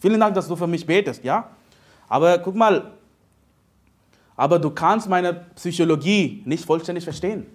[0.00, 1.48] vielen Dank, dass du für mich betest, ja.
[2.08, 2.90] Aber guck mal,
[4.36, 7.46] aber du kannst meine Psychologie nicht vollständig verstehen.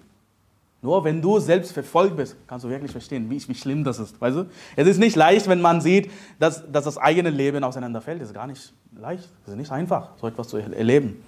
[0.81, 4.21] Nur wenn du selbst verfolgt bist, kannst du wirklich verstehen, wie, wie schlimm das ist.
[4.21, 4.45] Weißt du?
[4.77, 6.09] Es ist nicht leicht, wenn man sieht,
[6.39, 8.21] dass, dass das eigene Leben auseinanderfällt.
[8.21, 9.27] Es ist gar nicht leicht.
[9.43, 11.21] Es ist nicht einfach, so etwas zu erleben.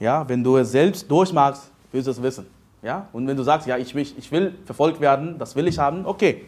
[0.00, 2.46] Ja, wenn du es selbst durchmachst, willst du es wissen.
[2.82, 3.08] Ja?
[3.12, 6.04] Und wenn du sagst, ja, ich will, ich will verfolgt werden, das will ich haben,
[6.04, 6.46] okay.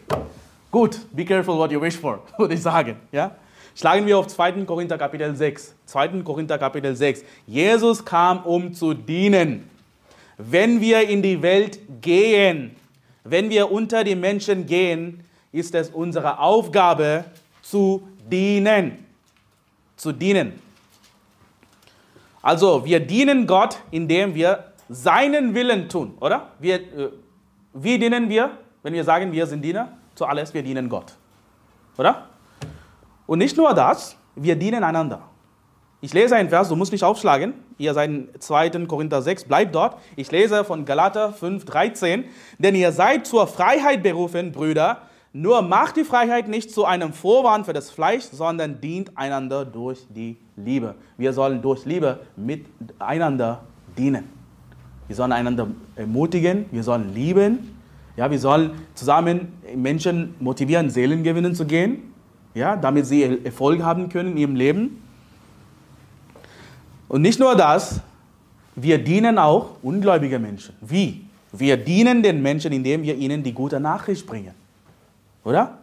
[0.71, 2.97] Gut, be careful what you wish for, würde ich sagen.
[3.11, 3.31] Ja?
[3.75, 4.63] Schlagen wir auf 2.
[4.65, 5.73] Korinther Kapitel 6.
[5.85, 6.07] 2.
[6.23, 7.23] Korinther Kapitel 6.
[7.47, 9.69] Jesus kam, um zu dienen
[10.37, 12.75] wenn wir in die Welt gehen,
[13.23, 17.25] wenn wir unter die Menschen gehen, ist es unsere Aufgabe
[17.61, 19.05] zu dienen.
[19.95, 20.59] Zu dienen.
[22.41, 26.49] Also wir dienen Gott, indem wir seinen Willen tun, oder?
[26.59, 27.11] Wir, äh,
[27.73, 28.51] wie dienen wir,
[28.83, 29.89] wenn wir sagen, wir sind Diener?
[30.15, 31.13] Zuallererst, wir dienen Gott,
[31.97, 32.29] oder?
[33.27, 35.21] Und nicht nur das, wir dienen einander.
[36.01, 37.53] Ich lese einen Vers, du musst nicht aufschlagen.
[37.77, 38.69] Ihr seid in 2.
[38.85, 39.97] Korinther 6, bleibt dort.
[40.15, 42.25] Ich lese von Galater 5, 13.
[42.59, 45.01] Denn ihr seid zur Freiheit berufen, Brüder.
[45.33, 50.05] Nur macht die Freiheit nicht zu einem Vorwand für das Fleisch, sondern dient einander durch
[50.09, 50.95] die Liebe.
[51.17, 53.63] Wir sollen durch Liebe miteinander
[53.97, 54.29] dienen.
[55.07, 57.75] Wir sollen einander ermutigen, wir sollen lieben.
[58.17, 62.13] Ja, wir sollen zusammen Menschen motivieren, Seelengewinnen zu gehen,
[62.53, 65.01] ja, damit sie Erfolg haben können in ihrem Leben.
[67.09, 67.99] Und nicht nur das,
[68.75, 70.75] wir dienen auch ungläubige Menschen.
[70.81, 71.25] Wie?
[71.51, 74.53] Wir dienen den Menschen, indem wir ihnen die gute Nachricht bringen.
[75.43, 75.77] Oder?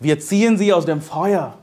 [0.00, 1.58] Wir ziehen sie aus dem Feuer.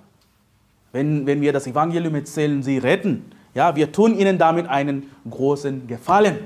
[0.92, 3.26] Wenn, wenn wir das Evangelium erzählen, sie retten.
[3.54, 6.38] Ja, wir tun ihnen damit einen großen Gefallen.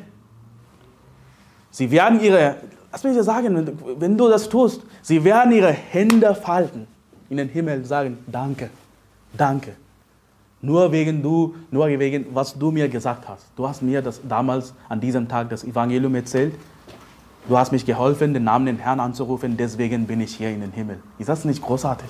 [1.71, 2.55] Sie werden ihre,
[2.91, 6.87] lass mich das sagen, wenn du das tust, sie werden ihre Hände falten
[7.29, 8.69] in den Himmel und sagen, danke,
[9.33, 9.73] danke.
[10.61, 13.45] Nur wegen du, nur wegen was du mir gesagt hast.
[13.55, 16.53] Du hast mir das damals an diesem Tag das Evangelium erzählt.
[17.47, 20.71] Du hast mich geholfen, den Namen des Herrn anzurufen, deswegen bin ich hier in den
[20.71, 20.99] Himmel.
[21.17, 22.09] Ist das nicht großartig?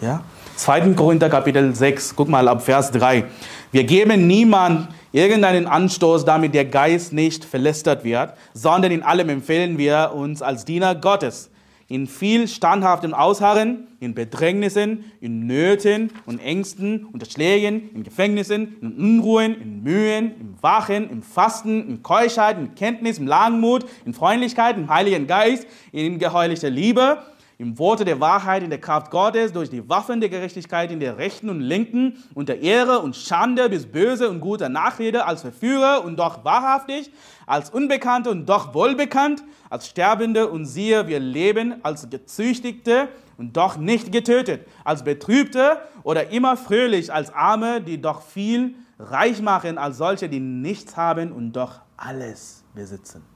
[0.00, 0.22] Ja?
[0.56, 0.92] 2.
[0.92, 3.24] Korinther Kapitel 6, guck mal ab Vers 3.
[3.70, 9.78] Wir geben niemand irgendeinen Anstoß, damit der Geist nicht verlästert wird, sondern in allem empfehlen
[9.78, 11.50] wir uns als Diener Gottes.
[11.88, 18.92] In viel standhaftem Ausharren, in Bedrängnissen, in Nöten und Ängsten, unter Schlägen, in Gefängnissen, in
[18.92, 24.78] Unruhen, in Mühen, im Wachen, im Fasten, in Keuschheit, in Kenntnis, im Langmut, in Freundlichkeit,
[24.78, 27.18] im Heiligen Geist, in geheulicher Liebe,
[27.58, 31.18] im Worte der Wahrheit, in der Kraft Gottes, durch die Waffen der Gerechtigkeit in der
[31.18, 36.18] rechten und linken, unter Ehre und Schande bis böse und guter Nachrede, als Verführer und
[36.18, 37.10] doch wahrhaftig,
[37.46, 43.76] als Unbekannte und doch wohlbekannt, als Sterbende und siehe, wir leben, als Gezüchtigte und doch
[43.76, 49.98] nicht getötet, als Betrübte oder immer fröhlich, als Arme, die doch viel reich machen, als
[49.98, 53.31] solche, die nichts haben und doch alles besitzen.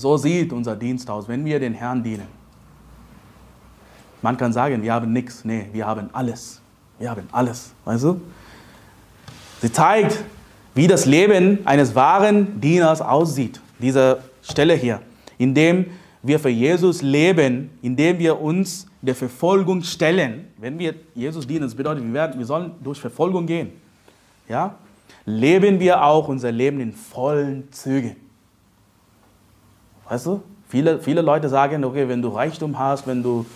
[0.00, 2.26] So sieht unser Dienst aus, wenn wir den Herrn dienen.
[4.22, 5.44] Man kann sagen, wir haben nichts.
[5.44, 6.62] Nee, wir haben alles.
[6.98, 7.74] Wir haben alles.
[7.84, 8.20] Weißt du?
[9.60, 10.24] Sie zeigt,
[10.74, 13.60] wie das Leben eines wahren Dieners aussieht.
[13.78, 15.02] Diese Stelle hier,
[15.36, 15.84] indem
[16.22, 20.46] wir für Jesus leben, indem wir uns der Verfolgung stellen.
[20.56, 23.72] Wenn wir Jesus dienen, das bedeutet, wir, werden, wir sollen durch Verfolgung gehen.
[24.48, 24.76] Ja?
[25.26, 28.29] Leben wir auch unser Leben in vollen Zügen.
[30.10, 30.42] Weißt du?
[30.68, 33.46] Viele, viele Leute sagen, okay, wenn du Reichtum hast, wenn du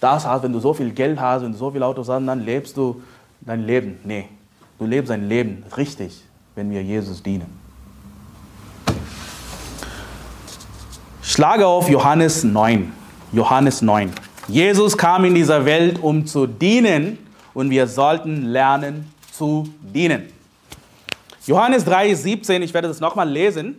[0.00, 2.40] das hast, wenn du so viel Geld hast, wenn du so viele Autos hast, dann
[2.40, 3.02] lebst du
[3.42, 3.98] dein Leben.
[4.04, 4.24] Nee,
[4.78, 7.46] du lebst dein Leben richtig, wenn wir Jesus dienen.
[11.20, 12.90] Schlage auf Johannes 9.
[13.32, 14.10] Johannes 9.
[14.48, 17.18] Jesus kam in dieser Welt, um zu dienen
[17.52, 20.32] und wir sollten lernen zu dienen.
[21.46, 23.78] Johannes 3, 17, ich werde das nochmal lesen.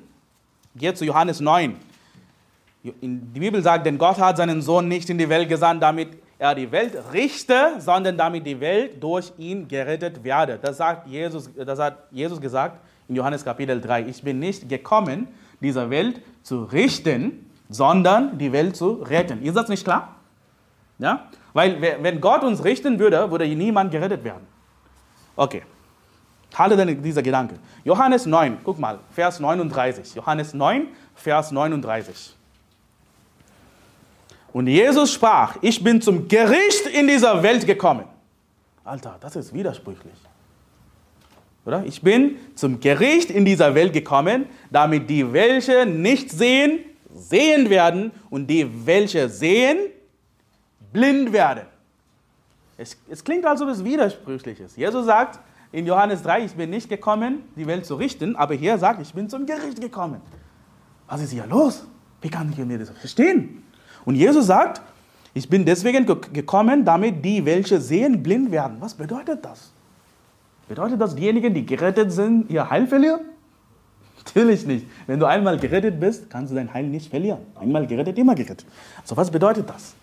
[0.76, 1.76] Geht zu Johannes 9.
[2.84, 6.56] Die Bibel sagt, denn Gott hat seinen Sohn nicht in die Welt gesandt, damit er
[6.56, 10.58] die Welt richte, sondern damit die Welt durch ihn gerettet werde.
[10.60, 14.08] Das, sagt Jesus, das hat Jesus gesagt in Johannes Kapitel 3.
[14.08, 15.28] Ich bin nicht gekommen,
[15.60, 19.44] diese Welt zu richten, sondern die Welt zu retten.
[19.44, 20.16] Ist das nicht klar?
[20.98, 21.28] Ja?
[21.54, 24.48] Weil wenn Gott uns richten würde, würde niemand gerettet werden.
[25.36, 25.62] Okay.
[26.56, 27.56] Halte dann dieser Gedanke.
[27.84, 30.16] Johannes 9, guck mal, Vers 39.
[30.16, 32.36] Johannes 9, Vers 39.
[34.54, 38.06] Und Jesus sprach, ich bin zum Gericht in dieser Welt gekommen.
[38.84, 40.14] Alter, das ist widersprüchlich.
[41.66, 41.86] Oder?
[41.86, 46.80] Ich bin zum Gericht in dieser Welt gekommen, damit die, welche nicht sehen,
[47.14, 49.78] sehen werden und die, welche sehen,
[50.92, 51.64] blind werden.
[52.78, 54.76] Es, es klingt also etwas Widersprüchliches.
[54.76, 55.40] Jesus sagt
[55.72, 59.14] in Johannes 3, ich bin nicht gekommen, die Welt zu richten, aber hier sagt, ich
[59.14, 60.22] bin zum Gericht gekommen.
[61.08, 61.86] Was ist hier los?
[62.22, 63.64] Wie kann ich mir das verstehen?
[64.06, 64.82] Und Jesus sagt,
[65.34, 68.78] ich bin deswegen gekommen, damit die, welche sehen, blind werden.
[68.80, 69.72] Was bedeutet das?
[70.68, 73.22] Bedeutet das, diejenigen, die gerettet sind, ihr Heil verlieren?
[74.18, 74.86] Natürlich nicht.
[75.08, 77.40] Wenn du einmal gerettet bist, kannst du dein Heil nicht verlieren.
[77.60, 78.66] Einmal gerettet, immer gerettet.
[79.02, 79.94] Also was bedeutet das?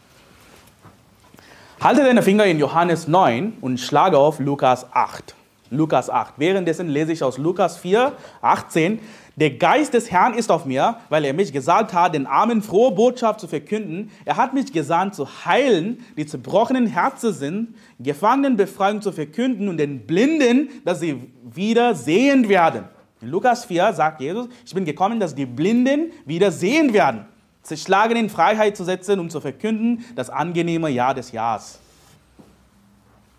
[1.80, 5.34] Halte deine Finger in Johannes 9 und schlage auf Lukas 8.
[5.70, 6.34] Lukas 8.
[6.36, 8.98] Währenddessen lese ich aus Lukas 4, 18.
[9.38, 12.90] Der Geist des Herrn ist auf mir, weil er mich gesandt hat, den Armen frohe
[12.90, 14.10] Botschaft zu verkünden.
[14.24, 19.76] Er hat mich gesandt, zu heilen, die zerbrochenen Herzen sind, Gefangenen Befreiung zu verkünden und
[19.76, 22.86] den Blinden, dass sie wieder sehen werden.
[23.20, 27.24] In Lukas 4 sagt Jesus, ich bin gekommen, dass die Blinden wieder sehen werden,
[27.62, 31.78] zerschlagen in Freiheit zu setzen, um zu verkünden das angenehme Jahr des Jahres.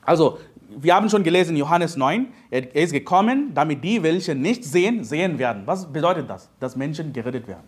[0.05, 5.03] Also wir haben schon gelesen Johannes 9, er ist gekommen, damit die, welche nicht sehen,
[5.03, 5.63] sehen werden.
[5.65, 6.49] Was bedeutet das?
[6.59, 7.63] Dass Menschen gerettet werden.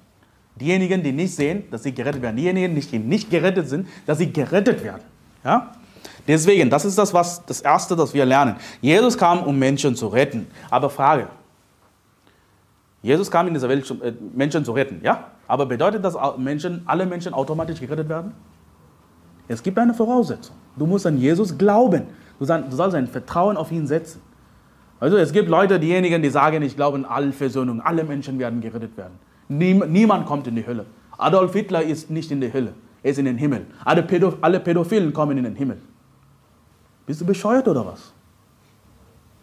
[0.55, 2.35] Diejenigen, die nicht sehen, dass sie gerettet werden.
[2.35, 5.03] Diejenigen, die nicht gerettet sind, dass sie gerettet werden.
[5.43, 5.71] Ja?
[6.27, 8.55] Deswegen, das ist das, was, das Erste, das wir lernen.
[8.81, 10.47] Jesus kam, um Menschen zu retten.
[10.69, 11.27] Aber Frage,
[13.01, 15.01] Jesus kam in dieser Welt, um äh, Menschen zu retten.
[15.03, 15.31] Ja?
[15.47, 18.33] Aber bedeutet das, Menschen, alle Menschen automatisch gerettet werden?
[19.47, 20.55] Es gibt eine Voraussetzung.
[20.77, 22.03] Du musst an Jesus glauben.
[22.41, 24.19] Du sollst ein Vertrauen auf ihn setzen.
[24.99, 28.97] Also es gibt Leute, diejenigen, die sagen, ich glaube an Allversöhnung, alle Menschen werden gerettet
[28.97, 29.13] werden.
[29.47, 30.87] Niemand kommt in die Hölle.
[31.19, 32.73] Adolf Hitler ist nicht in der Hölle,
[33.03, 33.67] er ist in den Himmel.
[33.85, 35.77] Alle, Pädoph alle Pädophilen kommen in den Himmel.
[37.05, 38.11] Bist du bescheuert oder was?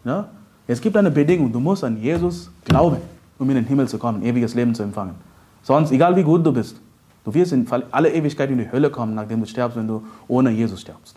[0.05, 0.29] Ja?
[0.67, 2.97] Es gibt eine Bedingung, du musst an Jesus glauben,
[3.39, 5.15] um in den Himmel zu kommen, ewiges Leben zu empfangen.
[5.63, 6.81] Sonst, egal wie gut du bist,
[7.25, 10.51] du wirst in alle Ewigkeit in die Hölle kommen, nachdem du stirbst, wenn du ohne
[10.51, 11.17] Jesus stirbst.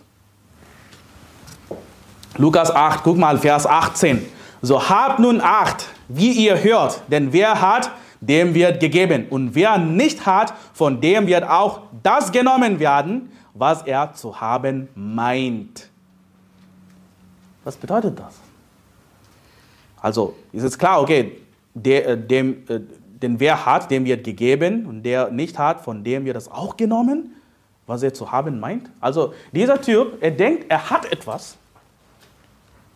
[2.38, 4.26] Lukas 8, guck mal, Vers 18.
[4.62, 7.90] So habt nun Acht, wie ihr hört, denn wer hat,
[8.20, 9.26] dem wird gegeben.
[9.28, 14.88] Und wer nicht hat, von dem wird auch das genommen werden, was er zu haben
[14.94, 15.90] meint.
[17.64, 18.34] Was bedeutet das?
[20.00, 21.38] Also ist es klar, okay,
[21.74, 22.80] der, äh, dem, äh,
[23.20, 26.76] denn wer hat, dem wird gegeben, und der nicht hat, von dem wird das auch
[26.76, 27.36] genommen,
[27.86, 28.90] was er zu haben meint.
[29.00, 31.56] Also dieser Typ, er denkt, er hat etwas,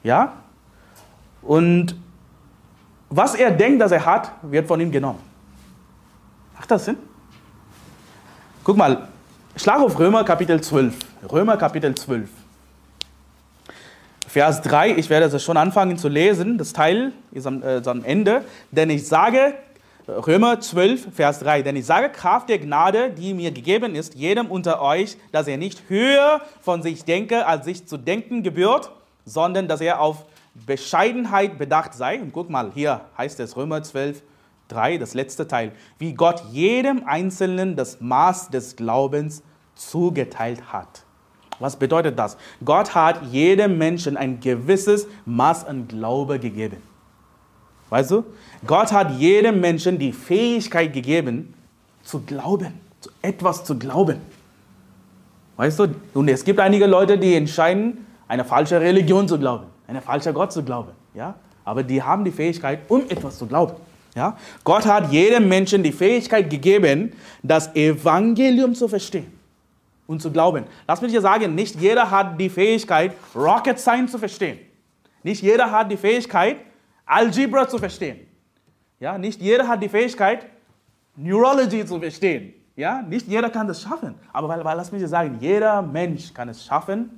[0.06, 0.34] ja,
[1.42, 1.96] und
[3.10, 5.18] was er denkt, dass er hat, wird von ihm genommen.
[6.54, 6.96] Macht das Sinn?
[8.62, 9.08] Guck mal,
[9.56, 10.96] schlag auf Römer Kapitel 12.
[11.30, 12.28] Römer Kapitel 12.
[14.28, 18.04] Vers 3, ich werde es schon anfangen zu lesen, das Teil ist am, äh, am
[18.04, 18.44] Ende.
[18.70, 19.54] Denn ich sage,
[20.06, 24.46] Römer 12, Vers 3, denn ich sage Kraft der Gnade, die mir gegeben ist, jedem
[24.46, 28.92] unter euch, dass er nicht höher von sich denke, als sich zu denken gebührt,
[29.26, 30.24] sondern dass er auf
[30.64, 32.20] Bescheidenheit bedacht sei.
[32.20, 34.22] Und guck mal, hier heißt es Römer 12,
[34.68, 39.42] 3, das letzte Teil, wie Gott jedem Einzelnen das Maß des Glaubens
[39.74, 41.04] zugeteilt hat.
[41.58, 42.36] Was bedeutet das?
[42.64, 46.78] Gott hat jedem Menschen ein gewisses Maß an Glaube gegeben.
[47.88, 48.24] Weißt du?
[48.66, 51.54] Gott hat jedem Menschen die Fähigkeit gegeben,
[52.02, 54.20] zu glauben, zu etwas zu glauben.
[55.56, 55.94] Weißt du?
[56.12, 60.52] Und es gibt einige Leute, die entscheiden, eine falsche Religion zu glauben, eine falsche Gott
[60.52, 60.92] zu glauben.
[61.14, 61.34] Ja?
[61.64, 63.74] Aber die haben die Fähigkeit, um etwas zu glauben.
[64.14, 64.36] Ja?
[64.64, 67.12] Gott hat jedem Menschen die Fähigkeit gegeben,
[67.42, 69.32] das Evangelium zu verstehen
[70.06, 70.64] und zu glauben.
[70.86, 74.58] Lass mich dir sagen, nicht jeder hat die Fähigkeit, Rocket Science zu verstehen.
[75.22, 76.58] Nicht jeder hat die Fähigkeit,
[77.04, 78.20] Algebra zu verstehen.
[78.98, 80.46] Ja, nicht jeder hat die Fähigkeit,
[81.16, 82.54] Neurology zu verstehen.
[82.76, 84.14] Ja, nicht jeder kann das schaffen.
[84.32, 87.10] Aber weil, weil, lass mich dir sagen, jeder Mensch kann es schaffen,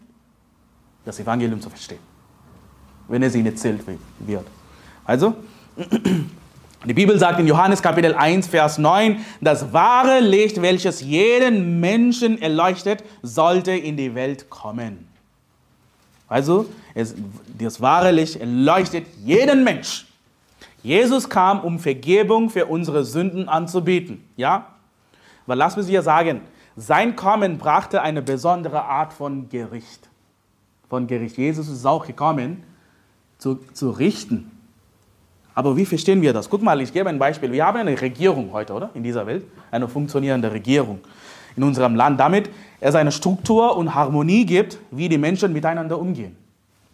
[1.09, 2.01] das Evangelium zu verstehen.
[3.09, 3.81] Wenn es ihnen erzählt
[4.21, 4.47] wird.
[5.05, 5.35] Also,
[6.85, 12.41] Die Bibel sagt in Johannes Kapitel 1, Vers 9, das wahre Licht, welches jeden Menschen
[12.41, 15.09] erleuchtet, sollte in die Welt kommen.
[16.29, 17.17] Also, es,
[17.59, 20.07] das wahre Licht erleuchtet jeden Mensch.
[20.83, 24.23] Jesus kam, um Vergebung für unsere Sünden anzubieten.
[24.37, 24.75] Ja?
[25.47, 26.43] Weil lass mich dir sagen,
[26.77, 30.08] sein Kommen brachte eine besondere Art von Gericht.
[30.89, 31.37] Von Gericht.
[31.37, 32.63] Jesus ist auch gekommen,
[33.39, 34.51] zu, zu richten.
[35.55, 36.49] Aber wie verstehen wir das?
[36.49, 37.51] Guck mal, ich gebe ein Beispiel.
[37.51, 38.91] Wir haben eine Regierung heute, oder?
[38.95, 39.45] In dieser Welt.
[39.71, 41.01] Eine funktionierende Regierung
[41.57, 42.49] in unserem Land, damit
[42.81, 46.37] es eine Struktur und Harmonie gibt, wie die Menschen miteinander umgehen.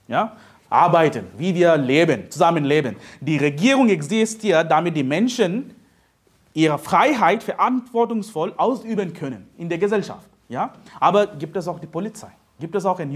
[0.09, 0.33] Ja?
[0.71, 2.97] Arbeiten, wie wir leben, zusammenleben.
[3.21, 5.75] Die Regierung existiert, damit die Menschen
[6.55, 10.29] ihre Freiheit verantwortungsvoll ausüben können in der Gesellschaft.
[10.49, 10.73] Ja?
[10.99, 12.31] Aber gibt es auch die Polizei?
[12.59, 13.13] Gibt es auch ein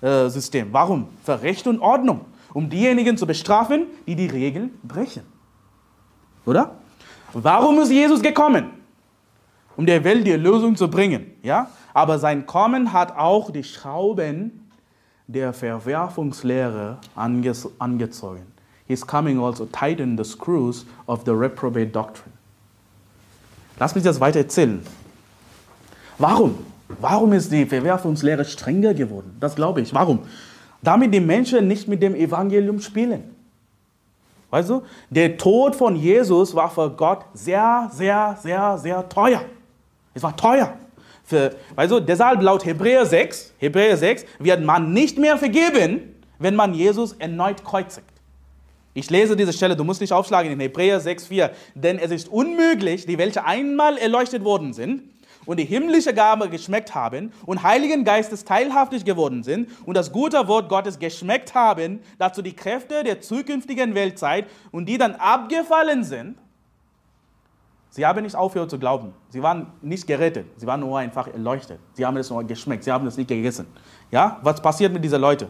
[0.00, 0.68] Justizsystem?
[0.72, 1.08] Warum?
[1.24, 5.22] Für Recht und Ordnung um diejenigen zu bestrafen, die die Regeln brechen.
[6.46, 6.76] Oder?
[7.32, 8.70] Warum ist Jesus gekommen?
[9.76, 11.32] Um der Welt die Lösung zu bringen.
[11.42, 11.70] Ja?
[11.94, 14.70] Aber sein Kommen hat auch die Schrauben
[15.26, 18.46] der Verwerfungslehre ange angezogen.
[18.86, 22.32] His coming also tightened the screws of the reprobate doctrine.
[23.78, 24.84] Lass mich das weiter erzählen.
[26.16, 26.58] Warum?
[27.00, 29.36] Warum ist die Verwerfungslehre strenger geworden?
[29.40, 29.92] Das glaube ich.
[29.92, 30.20] Warum?
[30.82, 33.34] damit die Menschen nicht mit dem Evangelium spielen.
[34.50, 39.42] Weißt du, der Tod von Jesus war für Gott sehr, sehr, sehr, sehr teuer.
[40.14, 40.74] Es war teuer.
[41.24, 46.56] Für, weißt du, deshalb laut Hebräer 6, Hebräer 6 wird man nicht mehr vergeben, wenn
[46.56, 48.06] man Jesus erneut kreuzigt.
[48.94, 51.50] Ich lese diese Stelle, du musst nicht aufschlagen in Hebräer 6, 4.
[51.74, 55.02] Denn es ist unmöglich, die welche einmal erleuchtet worden sind,
[55.48, 60.46] und die himmlische Gabe geschmeckt haben und Heiligen Geistes teilhaftig geworden sind und das gute
[60.46, 66.36] Wort Gottes geschmeckt haben, dazu die Kräfte der zukünftigen Weltzeit und die dann abgefallen sind,
[67.88, 69.14] sie haben nicht aufgehört zu glauben.
[69.30, 71.80] Sie waren nicht gerettet, sie waren nur einfach erleuchtet.
[71.94, 73.66] Sie haben es nur geschmeckt, sie haben es nicht gegessen.
[74.10, 75.46] Ja, was passiert mit diesen Leuten?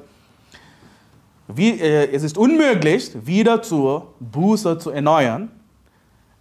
[1.49, 5.51] Wie, äh, es ist unmöglich, wieder zur Buße zu erneuern,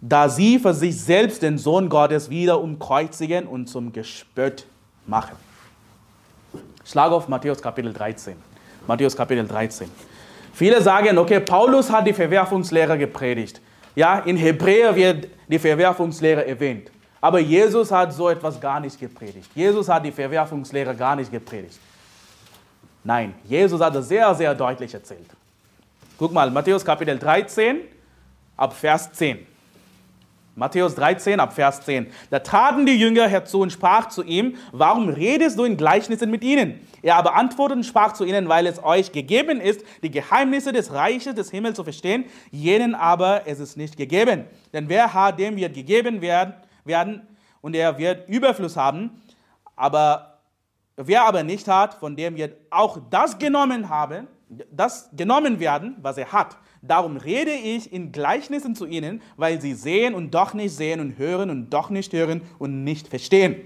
[0.00, 4.66] da sie für sich selbst den Sohn Gottes wieder umkreuzigen und zum Gespött
[5.06, 5.36] machen.
[6.84, 8.36] Schlag auf Matthäus Kapitel 13.
[8.86, 9.90] Matthäus Kapitel 13.
[10.52, 13.60] Viele sagen, okay, Paulus hat die Verwerfungslehre gepredigt.
[13.94, 16.90] Ja, in Hebräer wird die Verwerfungslehre erwähnt.
[17.20, 19.50] Aber Jesus hat so etwas gar nicht gepredigt.
[19.54, 21.78] Jesus hat die Verwerfungslehre gar nicht gepredigt.
[23.02, 25.28] Nein, Jesus hat es sehr, sehr deutlich erzählt.
[26.16, 27.80] Guck mal, Matthäus Kapitel 13,
[28.56, 29.47] ab Vers 10.
[30.58, 32.08] Matthäus 13 ab Vers 10.
[32.30, 36.42] Da traten die Jünger herzu und sprach zu ihm, warum redest du in Gleichnissen mit
[36.42, 36.80] ihnen?
[37.00, 40.92] Er aber antwortete und sprach zu ihnen, weil es euch gegeben ist, die Geheimnisse des
[40.92, 44.46] Reiches des Himmels zu verstehen, jenen aber es ist nicht gegeben.
[44.72, 46.54] Denn wer hat, dem wird gegeben werden,
[46.84, 47.28] werden
[47.60, 49.22] und er wird Überfluss haben,
[49.76, 50.40] aber
[50.96, 54.26] wer aber nicht hat, von dem wird auch das genommen haben,
[54.72, 56.56] das genommen werden, was er hat.
[56.82, 61.18] Darum rede ich in Gleichnissen zu ihnen, weil sie sehen und doch nicht sehen und
[61.18, 63.56] hören und doch nicht hören und nicht verstehen.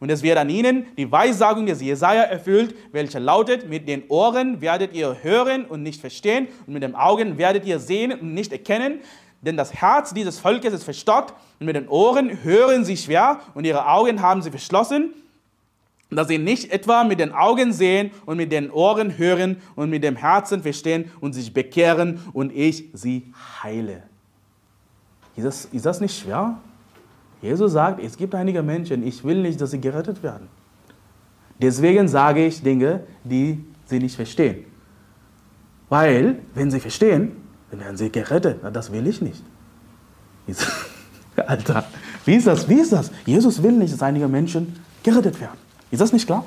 [0.00, 4.60] Und es wird an ihnen die Weissagung des Jesaja erfüllt, welche lautet: Mit den Ohren
[4.60, 8.52] werdet ihr hören und nicht verstehen, und mit den Augen werdet ihr sehen und nicht
[8.52, 9.00] erkennen.
[9.40, 13.64] Denn das Herz dieses Volkes ist verstockt, und mit den Ohren hören sie schwer, und
[13.64, 15.14] ihre Augen haben sie verschlossen,
[16.16, 20.04] dass sie nicht etwa mit den Augen sehen und mit den Ohren hören und mit
[20.04, 24.02] dem Herzen verstehen und sich bekehren und ich sie heile.
[25.36, 26.58] Ist das, ist das nicht schwer?
[27.42, 30.48] Jesus sagt, es gibt einige Menschen, ich will nicht, dass sie gerettet werden.
[31.60, 34.64] Deswegen sage ich Dinge, die sie nicht verstehen.
[35.88, 37.32] Weil, wenn sie verstehen,
[37.70, 38.60] dann werden sie gerettet.
[38.62, 39.42] Na, das will ich nicht.
[41.36, 41.84] Alter,
[42.24, 42.68] wie ist das?
[42.68, 43.10] Wie ist das?
[43.26, 45.63] Jesus will nicht, dass einige Menschen gerettet werden.
[45.90, 46.44] Ist das nicht klar?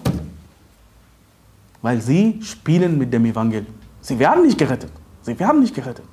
[1.82, 3.74] Weil sie spielen mit dem Evangelium.
[4.02, 4.92] Sie werden nicht gerettet.
[5.22, 6.06] Sie werden nicht gerettet.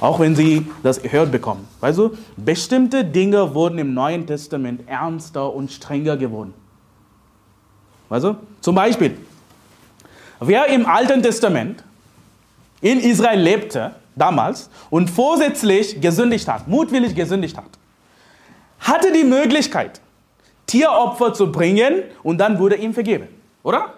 [0.00, 1.66] Auch wenn sie das gehört bekommen.
[1.80, 6.52] Weißt du, bestimmte Dinge wurden im Neuen Testament ernster und strenger geworden.
[8.08, 8.36] Weißt du?
[8.60, 9.16] Zum Beispiel,
[10.40, 11.84] wer im Alten Testament
[12.80, 17.70] in Israel lebte, damals, und vorsätzlich gesündigt hat, mutwillig gesündigt hat,
[18.80, 20.00] hatte die Möglichkeit,
[20.66, 23.28] Tieropfer zu bringen und dann wurde ihm vergeben.
[23.62, 23.94] Oder?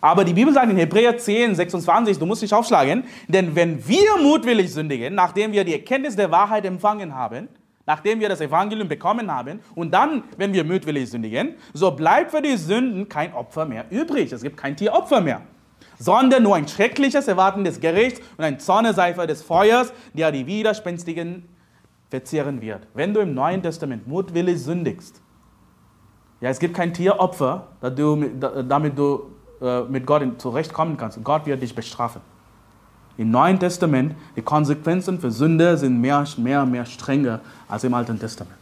[0.00, 4.16] Aber die Bibel sagt in Hebräer 10, 26, du musst dich aufschlagen, denn wenn wir
[4.22, 7.48] mutwillig sündigen, nachdem wir die Erkenntnis der Wahrheit empfangen haben,
[7.86, 12.42] nachdem wir das Evangelium bekommen haben, und dann, wenn wir mutwillig sündigen, so bleibt für
[12.42, 14.30] die Sünden kein Opfer mehr übrig.
[14.30, 15.40] Es gibt kein Tieropfer mehr,
[15.98, 21.48] sondern nur ein schreckliches Erwarten des Gerichts und ein Zorneseifer des Feuers, der die Widerspenstigen
[22.08, 22.86] verzehren wird.
[22.94, 25.20] Wenn du im Neuen Testament mutwillig sündigst,
[26.40, 29.22] ja, es gibt kein Tieropfer, damit du
[29.60, 31.22] äh, mit Gott zurechtkommen kannst.
[31.24, 32.20] Gott wird dich bestrafen.
[33.16, 38.20] Im Neuen Testament, die Konsequenzen für Sünde sind mehr, mehr, mehr strenger als im Alten
[38.20, 38.54] Testament.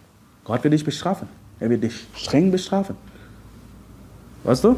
[0.44, 1.28] Gott wird dich bestrafen.
[1.60, 2.96] Er wird dich streng bestrafen.
[4.44, 4.76] Weißt du?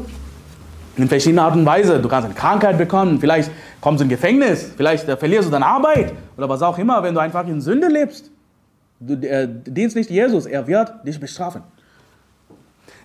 [0.97, 2.01] In verschiedenen Art und Weise.
[2.01, 5.65] Du kannst eine Krankheit bekommen, vielleicht kommst du in Gefängnis, vielleicht äh, verlierst du deine
[5.65, 8.29] Arbeit oder was auch immer, wenn du einfach in Sünde lebst.
[8.99, 11.61] Du äh, dienst nicht Jesus, er wird dich bestrafen.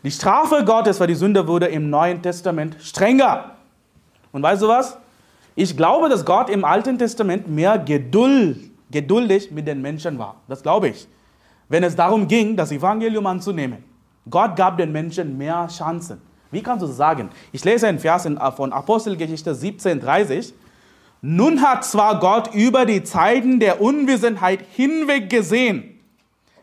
[0.04, 3.52] Die Strafe Gottes für die Sünde wurde im Neuen Testament strenger.
[4.32, 4.98] Und weißt du was?
[5.54, 10.36] Ich glaube, dass Gott im Alten Testament mehr Geduld, geduldig mit den Menschen war.
[10.46, 11.08] Das glaube ich.
[11.70, 13.82] Wenn es darum ging, das Evangelium anzunehmen.
[14.28, 16.20] Gott gab den Menschen mehr Chancen.
[16.50, 17.30] Wie kannst du sagen?
[17.50, 20.52] Ich lese einen Vers von Apostelgeschichte 17,30.
[21.22, 25.98] Nun hat zwar Gott über die Zeiten der Unwissenheit hinweg gesehen,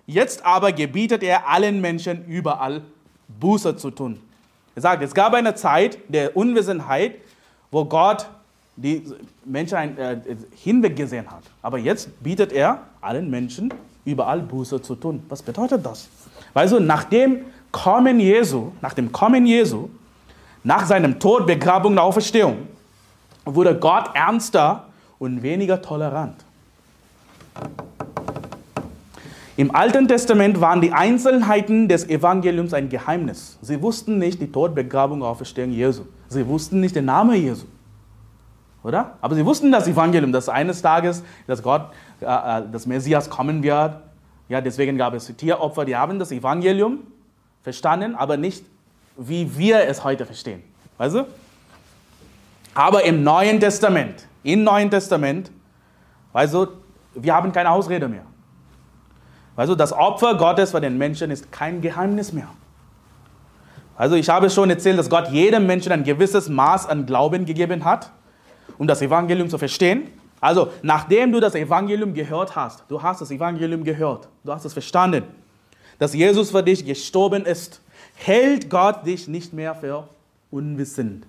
[0.05, 2.83] jetzt aber gebietet er allen Menschen überall
[3.41, 4.17] Buße zu tun.
[4.73, 7.15] Er sagt, es gab eine Zeit der Unwissenheit,
[7.69, 8.29] wo Gott
[8.77, 9.03] die
[9.43, 10.17] Menschen äh,
[10.55, 11.43] hinweg gesehen hat.
[11.61, 13.73] Aber jetzt bietet er allen Menschen
[14.05, 15.23] überall Buße zu tun.
[15.27, 16.07] Was bedeutet das?
[16.53, 19.89] Weißt du, nach dem Kommen Jesu, nach dem Kommen Jesu,
[20.63, 22.67] nach seinem Tod, Begrabung und Auferstehung,
[23.45, 24.85] wurde Gott ernster
[25.19, 26.35] und weniger tolerant.
[29.62, 33.59] Im Alten Testament waren die Einzelheiten des Evangeliums ein Geheimnis.
[33.62, 36.05] Sie wussten nicht die Tod, Begrabung, Auferstehung Jesu.
[36.30, 37.68] Sie wussten nicht den Namen Jesu.
[38.82, 39.20] Oder?
[39.22, 41.91] Aber sie wussten das Evangelium, dass eines Tages, dass Gott,
[42.22, 43.97] äh, äh, das Messias kommen wird.
[44.49, 47.01] Ja, deswegen gab es Tieropfer, die haben das Evangelium
[47.62, 48.66] verstanden, aber nicht
[49.16, 50.64] wie wir es heute verstehen.
[50.97, 51.28] Weißt du?
[52.74, 55.51] Aber im Neuen Testament, im Neuen Testament,
[56.32, 56.68] weißt du,
[57.14, 58.24] wir haben keine Ausrede mehr.
[59.55, 62.47] Also das Opfer Gottes für den Menschen ist kein Geheimnis mehr.
[63.97, 67.85] Also ich habe schon erzählt, dass Gott jedem Menschen ein gewisses Maß an Glauben gegeben
[67.85, 68.11] hat,
[68.77, 70.07] um das Evangelium zu verstehen.
[70.39, 74.73] Also nachdem du das Evangelium gehört hast, du hast das Evangelium gehört, du hast es
[74.73, 75.23] verstanden,
[75.99, 77.81] dass Jesus für dich gestorben ist,
[78.15, 80.07] hält Gott dich nicht mehr für
[80.49, 81.27] unwissend.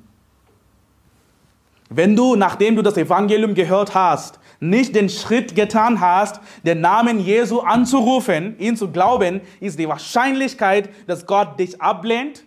[1.91, 7.19] Wenn du, nachdem du das Evangelium gehört hast, nicht den Schritt getan hast, den Namen
[7.19, 12.45] Jesu anzurufen, ihn zu glauben, ist die Wahrscheinlichkeit, dass Gott dich ablehnt,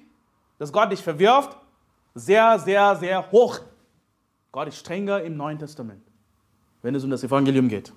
[0.58, 1.58] dass Gott dich verwirft,
[2.14, 3.60] sehr, sehr, sehr hoch.
[4.54, 6.02] Gott ist strenger im Neuen Testament,
[6.82, 7.92] wenn es um das Evangelium geht.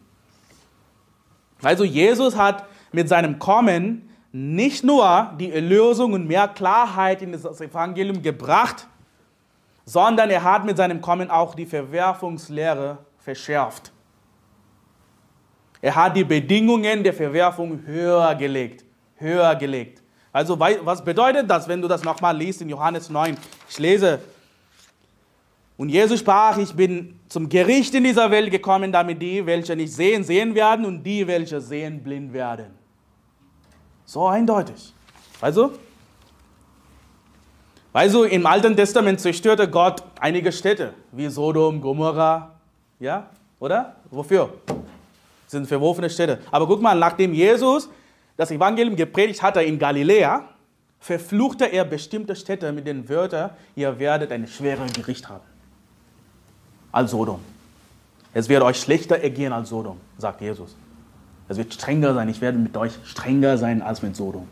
[1.62, 7.60] Also Jesus hat mit seinem Kommen nicht nur die Erlösung und mehr Klarheit in das
[7.60, 8.88] Evangelium gebracht,
[9.84, 13.92] sondern er hat mit seinem Kommen auch die Verwerfungslehre verschärft.
[15.80, 18.84] Er hat die Bedingungen der Verwerfung höher gelegt.
[19.16, 20.02] Höher gelegt.
[20.32, 23.36] Also was bedeutet das, wenn du das nochmal liest in Johannes 9?
[23.68, 24.20] Ich lese
[25.76, 29.92] Und Jesus sprach, ich bin zum Gericht in dieser Welt gekommen, damit die, welche nicht
[29.92, 32.66] sehen, sehen werden und die, welche sehen, blind werden.
[34.04, 34.92] So eindeutig.
[35.40, 35.72] Also,
[37.92, 42.54] also im Alten Testament zerstörte Gott einige Städte, wie Sodom, Gomorra,
[42.98, 43.96] ja, oder?
[44.10, 44.52] Wofür?
[45.49, 46.38] Sind verworfene Städte.
[46.53, 47.90] Aber guck mal, nachdem Jesus
[48.36, 50.44] das Evangelium gepredigt hatte in Galiläa,
[51.01, 55.44] verfluchte er bestimmte Städte mit den Wörtern, ihr werdet ein schweres Gericht haben.
[56.92, 57.40] Als Sodom.
[58.32, 60.76] Es wird euch schlechter ergehen als Sodom, sagt Jesus.
[61.49, 62.28] Es wird strenger sein.
[62.28, 64.46] Ich werde mit euch strenger sein als mit Sodom.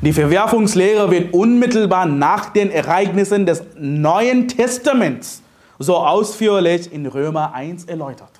[0.00, 5.42] Die Verwerfungslehre wird unmittelbar nach den Ereignissen des Neuen Testaments
[5.78, 8.30] so ausführlich in Römer 1 erläutert.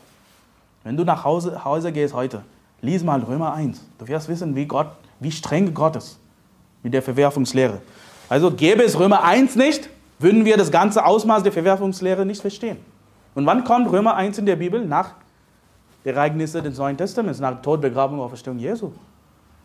[0.84, 2.42] Wenn du nach Hause, Hause gehst heute,
[2.80, 3.84] lies mal Römer 1.
[3.98, 4.88] Du wirst wissen, wie, Gott,
[5.20, 6.18] wie streng Gott ist
[6.82, 7.80] mit der Verwerfungslehre.
[8.28, 12.78] Also gäbe es Römer 1 nicht, würden wir das ganze Ausmaß der Verwerfungslehre nicht verstehen.
[13.34, 14.84] Und wann kommt Römer 1 in der Bibel?
[14.84, 15.12] Nach
[16.04, 18.90] Ereignisse des Neuen Testaments, nach Tod, Begrabung und Auferstehung Jesu.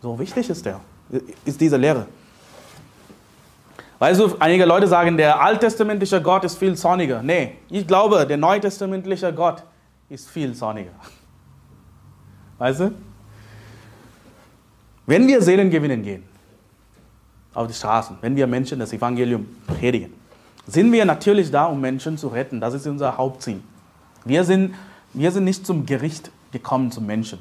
[0.02, 0.80] So wichtig ist der,
[1.46, 2.06] ist diese Lehre.
[4.04, 7.24] Weißt du, einige Leute sagen, der alttestamentliche Gott ist viel zorniger.
[7.24, 9.64] Nee, ich glaube, der neutestamentliche Gott
[10.10, 10.92] ist viel zorniger.
[12.58, 12.92] Weißt du?
[15.06, 16.24] Wenn wir Seelen gewinnen gehen,
[17.54, 20.14] auf die Straßen, wenn wir Menschen das Evangelium predigen,
[20.68, 22.60] sind wir natürlich da, um Menschen zu retten.
[22.60, 23.62] Das ist unser Hauptziel.
[24.26, 24.74] Wir sind
[25.14, 27.40] wir sind nicht zum Gericht gekommen zum Menschen.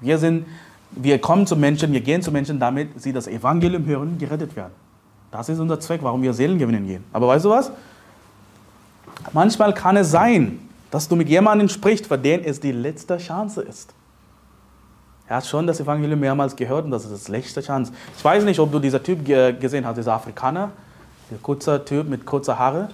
[0.00, 0.44] Wir, sind,
[0.90, 4.81] wir kommen zu Menschen, wir gehen zu Menschen, damit sie das Evangelium hören, gerettet werden.
[5.32, 7.04] Das ist unser Zweck, warum wir Seelen gewinnen gehen.
[7.12, 7.72] Aber weißt du was?
[9.32, 10.60] Manchmal kann es sein,
[10.90, 13.94] dass du mit jemandem sprichst, für den es die letzte Chance ist.
[15.26, 17.92] Er hat schon das Evangelium mehrmals gehört und das ist die letzte Chance.
[18.16, 20.70] Ich weiß nicht, ob du dieser Typ gesehen hast, dieser Afrikaner,
[21.30, 22.90] der kurze Typ mit kurzer Haare.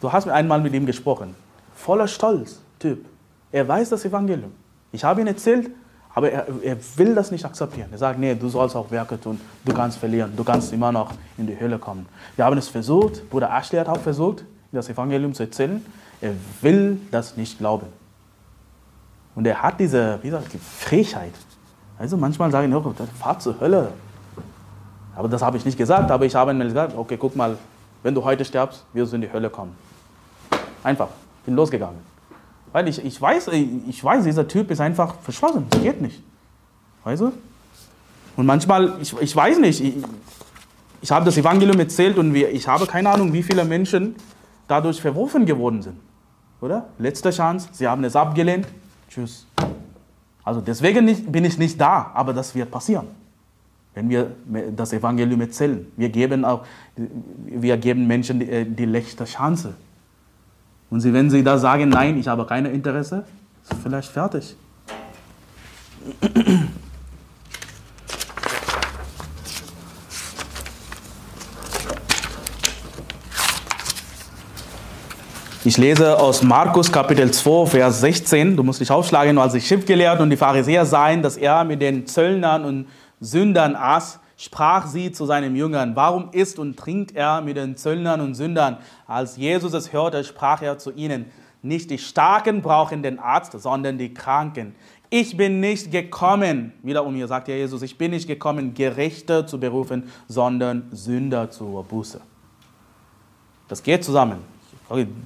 [0.00, 1.34] Du hast einmal mit ihm gesprochen.
[1.74, 2.60] Voller Stolz.
[2.78, 3.04] Typ.
[3.52, 4.52] Er weiß das Evangelium.
[4.92, 5.70] Ich habe ihn erzählt,
[6.18, 7.90] aber er, er, will das nicht akzeptieren.
[7.92, 11.12] Er sagt, nee, du sollst auch Werke tun, du kannst verlieren, du kannst immer noch
[11.36, 12.06] in die Hölle kommen.
[12.34, 15.80] Wir haben es versucht, Bruder Ashley hat auch versucht, das Evangelium zu erzählen.
[16.20, 17.86] Er will das nicht glauben.
[19.36, 21.34] Und er hat diese, wie gesagt, die Frechheit.
[21.96, 23.92] Also manchmal sagen oh, fahr zur Hölle.
[25.14, 27.56] Aber das habe ich nicht gesagt, aber ich habe ihm gesagt, okay, guck mal,
[28.02, 29.76] wenn du heute stirbst, wirst du in die Hölle kommen.
[30.82, 31.10] Einfach,
[31.46, 32.00] bin losgegangen.
[32.72, 35.66] Weil ich, ich, weiß, ich weiß, dieser Typ ist einfach verschlossen.
[35.70, 36.22] Das geht nicht.
[37.04, 37.32] Weißt du?
[38.36, 39.94] Und manchmal, ich, ich weiß nicht, ich,
[41.00, 44.14] ich habe das Evangelium erzählt und wir, ich habe keine Ahnung, wie viele Menschen
[44.66, 45.96] dadurch verworfen geworden sind.
[46.60, 46.86] Oder?
[46.98, 48.66] Letzte Chance, sie haben es abgelehnt.
[49.08, 49.46] Tschüss.
[50.44, 53.06] Also deswegen nicht, bin ich nicht da, aber das wird passieren.
[53.94, 54.30] Wenn wir
[54.76, 55.86] das Evangelium erzählen.
[55.96, 56.64] Wir geben, auch,
[57.44, 59.74] wir geben Menschen die, die letzte Chance.
[60.90, 63.24] Und sie, wenn sie da sagen, nein, ich habe kein Interesse,
[63.70, 64.56] ist vielleicht fertig.
[75.64, 78.56] Ich lese aus Markus Kapitel 2, Vers 16.
[78.56, 82.06] Du musst dich aufschlagen, als die Schriftgelehrten und die Pharisäer sahen, dass er mit den
[82.06, 82.86] Zöllnern und
[83.20, 88.22] Sündern aß, sprach sie zu seinen Jüngern, warum isst und trinkt er mit den Zöllnern
[88.22, 88.78] und Sündern?
[89.06, 91.26] Als Jesus es hörte, sprach er zu ihnen,
[91.60, 94.76] nicht die Starken brauchen den Arzt, sondern die Kranken.
[95.10, 99.58] Ich bin nicht gekommen, wiederum hier sagt ja Jesus, ich bin nicht gekommen, Gerechte zu
[99.58, 102.20] berufen, sondern Sünder zur Buße.
[103.66, 104.38] Das geht zusammen.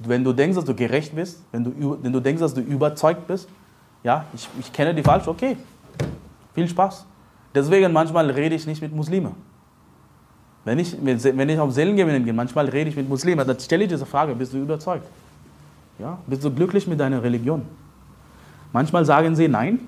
[0.05, 3.27] Wenn du denkst, dass du gerecht bist, wenn du, wenn du denkst, dass du überzeugt
[3.27, 3.47] bist,
[4.03, 5.55] ja, ich, ich kenne die falsch, okay,
[6.55, 7.05] viel Spaß.
[7.53, 9.33] Deswegen manchmal rede ich nicht mit Muslimen.
[10.65, 13.89] Wenn ich, wenn ich auf Seelengewinnen gehe, manchmal rede ich mit Muslimen, dann stelle ich
[13.89, 15.05] diese Frage, bist du überzeugt?
[15.99, 17.63] Ja, bist du glücklich mit deiner Religion?
[18.71, 19.79] Manchmal sagen sie nein,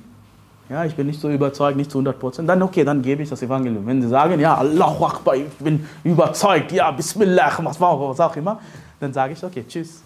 [0.70, 2.50] ja, ich bin nicht so überzeugt, nicht zu 100 Prozent.
[2.50, 3.86] Dann okay, dann gebe ich das Evangelium.
[3.86, 8.60] Wenn sie sagen, ja, Allahu Akbar, ich bin überzeugt, ja, Bismillah, was, was auch immer,
[9.00, 10.02] dann sage ich, okay, tschüss.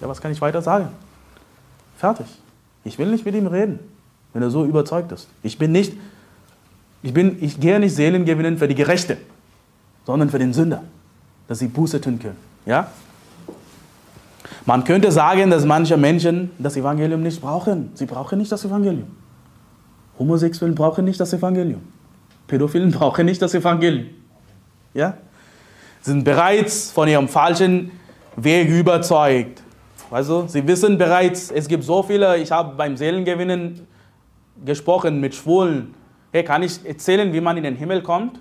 [0.00, 0.88] Ja, was kann ich weiter sagen?
[1.98, 2.26] Fertig.
[2.82, 3.78] Ich will nicht mit ihm reden,
[4.32, 5.28] wenn er so überzeugt ist.
[5.42, 5.94] Ich bin nicht
[7.04, 9.18] ich, bin, ich gehe nicht Seelen gewinnen für die Gerechte,
[10.06, 10.82] sondern für den Sünder,
[11.46, 12.38] dass sie Buße tun können.
[12.64, 12.88] Ja?
[14.64, 17.90] Man könnte sagen, dass manche Menschen das Evangelium nicht brauchen.
[17.92, 19.08] Sie brauchen nicht das Evangelium.
[20.18, 21.82] Homosexuellen brauchen nicht das Evangelium.
[22.46, 24.06] Pädophilen brauchen nicht das Evangelium.
[24.94, 25.18] Ja?
[26.00, 27.90] Sie sind bereits von ihrem falschen
[28.36, 29.62] Weg überzeugt.
[30.10, 33.86] Also, sie wissen bereits, es gibt so viele, ich habe beim Seelengewinnen
[34.64, 35.94] gesprochen mit Schwulen,
[36.34, 38.40] hey, kann ich erzählen, wie man in den Himmel kommt?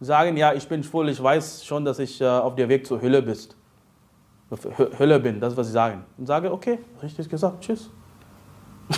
[0.00, 3.02] Sagen, ja, ich bin schwul, ich weiß schon, dass ich äh, auf der Weg zur
[3.02, 3.54] Hölle bist.
[4.98, 6.02] Hölle bin, das ist, was sie sagen.
[6.16, 7.90] Und sage, okay, richtig gesagt, tschüss.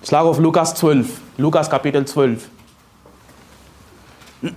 [0.00, 2.48] Ich schlage auf Lukas 12, Lukas Kapitel 12.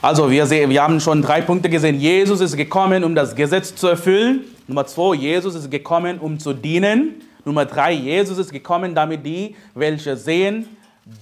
[0.00, 1.96] Also wir, sehen, wir haben schon drei Punkte gesehen.
[1.96, 4.44] Jesus ist gekommen, um das Gesetz zu erfüllen.
[4.68, 7.27] Nummer zwei, Jesus ist gekommen, um zu dienen.
[7.48, 10.76] Nummer drei, Jesus ist gekommen, damit die, welche sehen,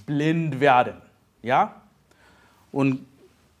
[0.05, 0.95] blind werden.
[1.41, 1.75] Ja?
[2.73, 3.05] Und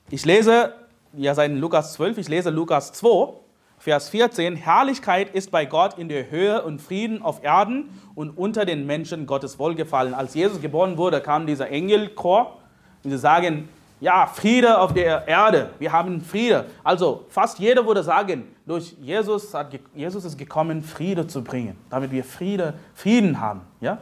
[0.09, 0.73] ich lese,
[1.13, 3.35] ja, seit Lukas 12, ich lese Lukas 2,
[3.79, 4.57] Vers 14.
[4.57, 9.27] Herrlichkeit ist bei Gott in der Höhe und Frieden auf Erden und unter den Menschen
[9.27, 10.13] Gottes Wohlgefallen.
[10.13, 12.57] Als Jesus geboren wurde, kam dieser Engelchor
[13.01, 13.69] und sie sagen,
[13.99, 16.65] ja, Friede auf der Erde, wir haben Friede.
[16.83, 22.11] Also fast jeder würde sagen, durch Jesus, hat, Jesus ist gekommen, Friede zu bringen, damit
[22.11, 23.97] wir Friede, Frieden haben, ja?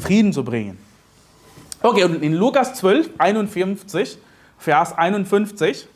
[0.00, 0.78] Frieden zu bringen.
[1.82, 4.18] Okay, und in Lukas 12, 51,
[4.58, 5.86] Vers 51,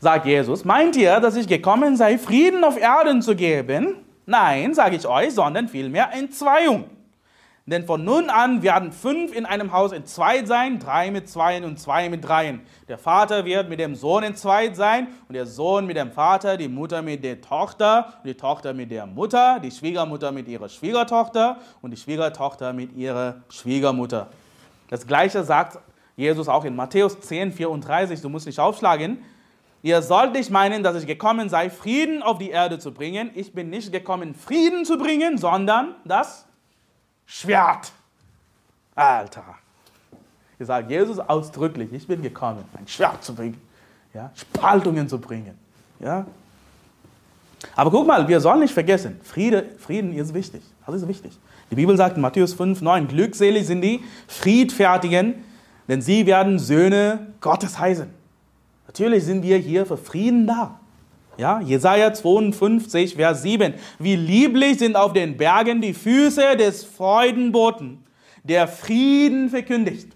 [0.00, 3.96] sagt Jesus, meint ihr, dass ich gekommen sei, Frieden auf Erden zu geben?
[4.26, 6.84] Nein, sage ich euch, sondern vielmehr Entzweiung.
[7.66, 11.78] Denn von nun an werden fünf in einem Haus entzweit sein, drei mit zweien und
[11.78, 12.60] zwei mit dreien.
[12.88, 16.68] Der Vater wird mit dem Sohn entzweit sein und der Sohn mit dem Vater, die
[16.68, 21.90] Mutter mit der Tochter die Tochter mit der Mutter, die Schwiegermutter mit ihrer Schwiegertochter und
[21.90, 24.28] die Schwiegertochter mit ihrer Schwiegermutter.
[24.90, 25.78] Das gleiche sagt
[26.16, 29.24] Jesus auch in Matthäus 10, 34, du musst nicht aufschlagen.
[29.82, 33.30] Ihr sollt nicht meinen, dass ich gekommen sei, Frieden auf die Erde zu bringen.
[33.34, 36.46] Ich bin nicht gekommen, Frieden zu bringen, sondern das
[37.26, 37.92] Schwert.
[38.94, 39.44] Alter.
[40.58, 43.60] Ich sage Jesus ausdrücklich, ich bin gekommen, ein Schwert zu bringen,
[44.12, 45.58] ja, Spaltungen zu bringen.
[45.98, 46.26] Ja.
[47.74, 50.62] Aber guck mal, wir sollen nicht vergessen, Friede, Frieden ist wichtig.
[50.86, 51.36] Das ist wichtig.
[51.70, 55.42] Die Bibel sagt in Matthäus 5, 9, glückselig sind die Friedfertigen,
[55.88, 58.08] denn sie werden Söhne Gottes heißen.
[58.86, 60.78] Natürlich sind wir hier für Frieden da.
[61.36, 63.74] Ja, Jesaja 52, Vers 7.
[63.98, 68.04] Wie lieblich sind auf den Bergen die Füße des Freudenboten,
[68.44, 70.08] der Frieden verkündigt.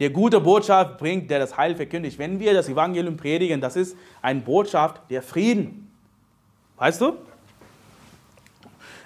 [0.00, 2.18] Der gute Botschaft bringt, der das Heil verkündigt.
[2.18, 5.90] Wenn wir das Evangelium predigen, das ist eine Botschaft der Frieden.
[6.76, 7.12] Weißt du?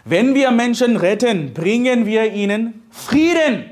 [0.05, 3.71] Wenn wir Menschen retten, bringen wir ihnen Frieden.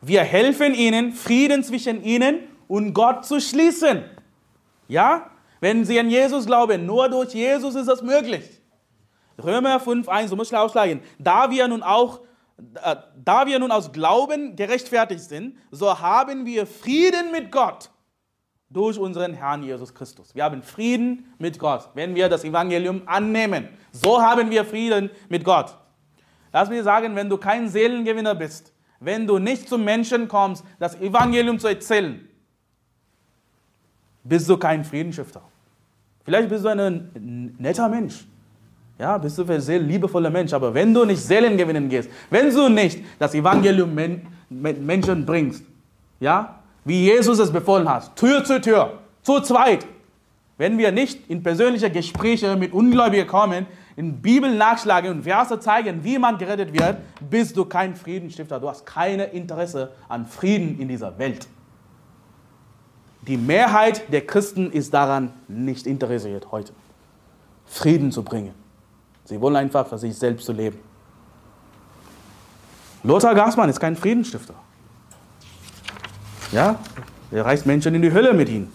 [0.00, 2.38] Wir helfen ihnen, Frieden zwischen ihnen
[2.68, 4.04] und Gott zu schließen.
[4.88, 5.29] Ja?
[5.60, 8.60] Wenn sie an Jesus glauben, nur durch Jesus ist das möglich.
[9.42, 11.00] Römer 5,1, so muss ich ausschlagen.
[11.18, 12.20] Da wir nun auch,
[12.82, 17.90] äh, da wir nun aus Glauben gerechtfertigt sind, so haben wir Frieden mit Gott
[18.70, 20.34] durch unseren Herrn Jesus Christus.
[20.34, 23.68] Wir haben Frieden mit Gott, wenn wir das Evangelium annehmen.
[23.92, 25.76] So haben wir Frieden mit Gott.
[26.52, 30.94] Lass mich sagen, wenn du kein Seelengewinner bist, wenn du nicht zum Menschen kommst, das
[31.00, 32.28] Evangelium zu erzählen,
[34.24, 35.42] bist du kein Friedensstifter.
[36.24, 38.26] Vielleicht bist du ein netter Mensch.
[38.98, 40.52] Ja, bist du ein sehr liebevoller Mensch.
[40.52, 43.94] Aber wenn du nicht Seelen gewinnen gehst, wenn du nicht das Evangelium
[44.48, 45.64] mit Menschen bringst,
[46.20, 49.86] ja, wie Jesus es befohlen hat, Tür zu Tür, zu zweit,
[50.58, 53.66] wenn wir nicht in persönliche Gespräche mit Ungläubigen kommen,
[53.96, 56.98] in Bibel nachschlagen und Verse zeigen, wie man gerettet wird,
[57.28, 58.60] bist du kein Friedensstifter.
[58.60, 61.48] Du hast kein Interesse an Frieden in dieser Welt.
[63.26, 66.72] Die Mehrheit der Christen ist daran nicht interessiert heute,
[67.66, 68.54] Frieden zu bringen.
[69.24, 70.78] Sie wollen einfach für sich selbst zu leben.
[73.02, 74.54] Lothar Gassmann ist kein Friedensstifter.
[76.52, 76.78] Ja,
[77.30, 78.72] er reißt Menschen in die Hölle mit ihnen.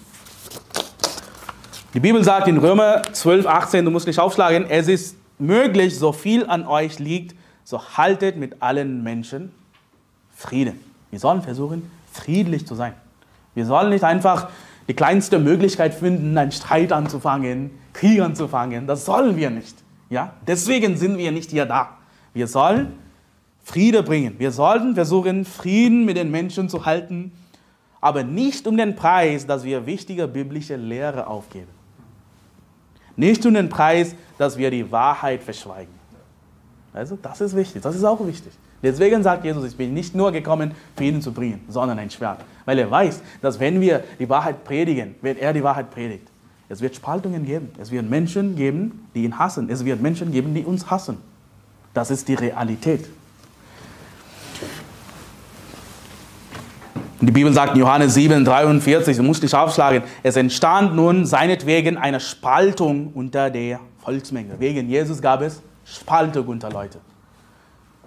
[1.94, 6.12] Die Bibel sagt in Römer 12, 18, du musst nicht aufschlagen, es ist möglich, so
[6.12, 9.52] viel an euch liegt, so haltet mit allen Menschen
[10.36, 10.80] Frieden.
[11.10, 12.94] Wir sollen versuchen, friedlich zu sein.
[13.56, 14.50] Wir sollen nicht einfach
[14.88, 18.86] die kleinste Möglichkeit finden, einen Streit anzufangen, Krieg anzufangen.
[18.86, 19.76] Das sollen wir nicht.
[20.10, 20.34] Ja?
[20.46, 21.98] Deswegen sind wir nicht hier da.
[22.34, 22.94] Wir sollen
[23.64, 24.36] Friede bringen.
[24.38, 27.32] Wir sollten versuchen, Frieden mit den Menschen zu halten,
[28.00, 31.72] aber nicht um den Preis, dass wir wichtige biblische Lehre aufgeben.
[33.16, 35.94] Nicht um den Preis, dass wir die Wahrheit verschweigen.
[36.94, 37.82] Also, das ist wichtig.
[37.82, 38.54] Das ist auch wichtig.
[38.84, 42.40] Deswegen sagt Jesus, ich bin nicht nur gekommen, Frieden zu bringen, sondern ein Schwert.
[42.66, 46.28] Weil er weiß, dass wenn wir die Wahrheit predigen, wenn er die Wahrheit predigt,
[46.68, 47.70] es wird Spaltungen geben.
[47.80, 49.70] Es wird Menschen geben, die ihn hassen.
[49.70, 51.18] Es wird Menschen geben, die uns hassen.
[51.94, 53.08] Das ist die Realität.
[57.22, 61.98] Die Bibel sagt in Johannes 7, 43, du musst dich aufschlagen, es entstand nun seinetwegen
[61.98, 64.60] eine Spaltung unter der Volksmenge.
[64.60, 67.00] Wegen Jesus gab es Spaltung unter Leute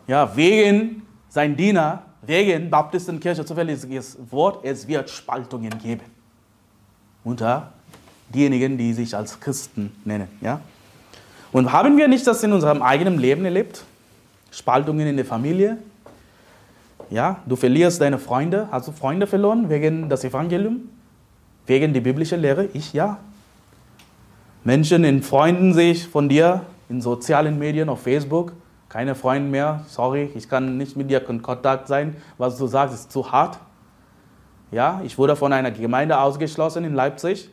[0.08, 6.02] ja, wegen sein Diener, wegen Baptistenkirche, zufälliges Wort, es wird Spaltungen geben
[7.22, 7.72] unter
[8.34, 10.28] diejenigen, die sich als Christen nennen.
[10.40, 10.60] Ja?
[11.52, 13.84] Und haben wir nicht das in unserem eigenen Leben erlebt?
[14.50, 15.78] Spaltungen in der Familie.
[17.10, 18.68] Ja, du verlierst deine Freunde.
[18.70, 20.80] Hast du Freunde verloren wegen des Evangeliums?
[21.66, 22.68] Wegen der biblischen Lehre?
[22.72, 23.18] Ich ja.
[24.64, 28.52] Menschen in Freunden sehe ich von dir in sozialen Medien, auf Facebook.
[28.88, 29.84] Keine Freunde mehr.
[29.88, 32.16] Sorry, ich kann nicht mit dir in Kontakt sein.
[32.38, 33.58] Was du sagst, ist zu hart.
[34.70, 37.50] Ja, ich wurde von einer Gemeinde ausgeschlossen in Leipzig,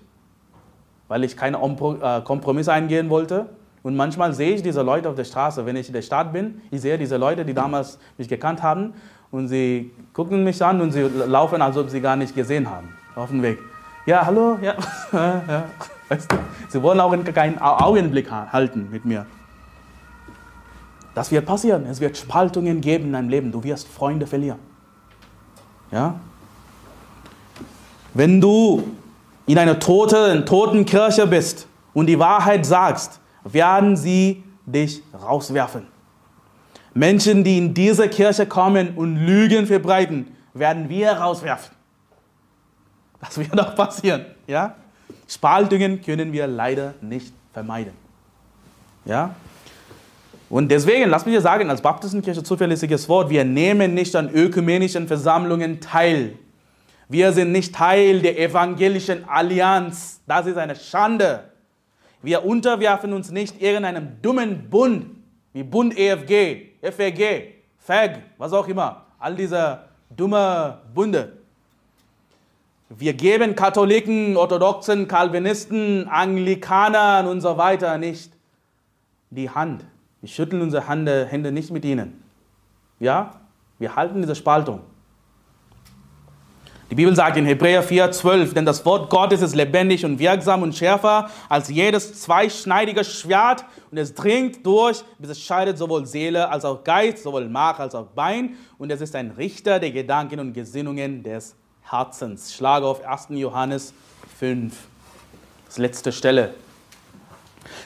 [1.07, 3.47] weil ich keine äh, Kompromisse eingehen wollte.
[3.83, 6.61] Und manchmal sehe ich diese Leute auf der Straße, wenn ich in der Stadt bin,
[6.71, 8.93] ich sehe diese Leute, die damals mich gekannt haben,
[9.31, 12.95] und sie gucken mich an und sie laufen, als ob sie gar nicht gesehen haben,
[13.15, 13.59] auf dem Weg.
[14.05, 14.75] Ja, hallo, ja.
[16.09, 16.37] Weißt du?
[16.69, 19.25] Sie wollen auch keinen Augenblick halten mit mir.
[21.15, 21.85] Das wird passieren.
[21.85, 23.51] Es wird Spaltungen geben in deinem Leben.
[23.51, 24.59] Du wirst Freunde verlieren.
[25.91, 26.19] Ja?
[28.13, 28.91] Wenn du
[29.47, 35.87] in einer toten, toten Kirche bist und die Wahrheit sagst, werden sie dich rauswerfen.
[36.93, 41.75] Menschen, die in diese Kirche kommen und Lügen verbreiten, werden wir rauswerfen.
[43.21, 44.25] Das wird auch passieren.
[44.47, 44.75] Ja?
[45.27, 47.93] Spaltungen können wir leider nicht vermeiden.
[49.05, 49.33] Ja?
[50.55, 55.05] Und deswegen, lass mich dir sagen, als Baptistenkirche zuverlässiges Wort, wir nehmen nicht an ökumenischen
[55.05, 56.37] Versammlungen teil.
[57.09, 60.21] Wir sind nicht Teil der evangelischen Allianz.
[60.25, 61.51] Das ist eine Schande.
[62.21, 65.07] Wir unterwerfen uns nicht irgendeinem dummen Bund,
[65.51, 69.07] wie Bund EFG, FEG, FEG, was auch immer.
[69.19, 69.79] All diese
[70.09, 71.33] dumme Bunde.
[72.87, 78.31] Wir geben Katholiken, Orthodoxen, Calvinisten, Anglikanern und so weiter nicht
[79.31, 79.83] die Hand.
[80.21, 82.23] Wir schütteln unsere Hände nicht mit ihnen.
[82.99, 83.41] Ja,
[83.79, 84.81] wir halten diese Spaltung.
[86.91, 90.61] Die Bibel sagt in Hebräer 4, 12, denn das Wort Gottes ist lebendig und wirksam
[90.61, 96.47] und schärfer als jedes zweischneidige Schwert und es dringt durch, bis es scheidet sowohl Seele
[96.47, 100.39] als auch Geist, sowohl Mark als auch Bein und es ist ein Richter der Gedanken
[100.39, 102.53] und Gesinnungen des Herzens.
[102.53, 103.29] Schlage auf 1.
[103.31, 103.91] Johannes
[104.37, 104.75] 5,
[105.65, 106.53] das letzte Stelle.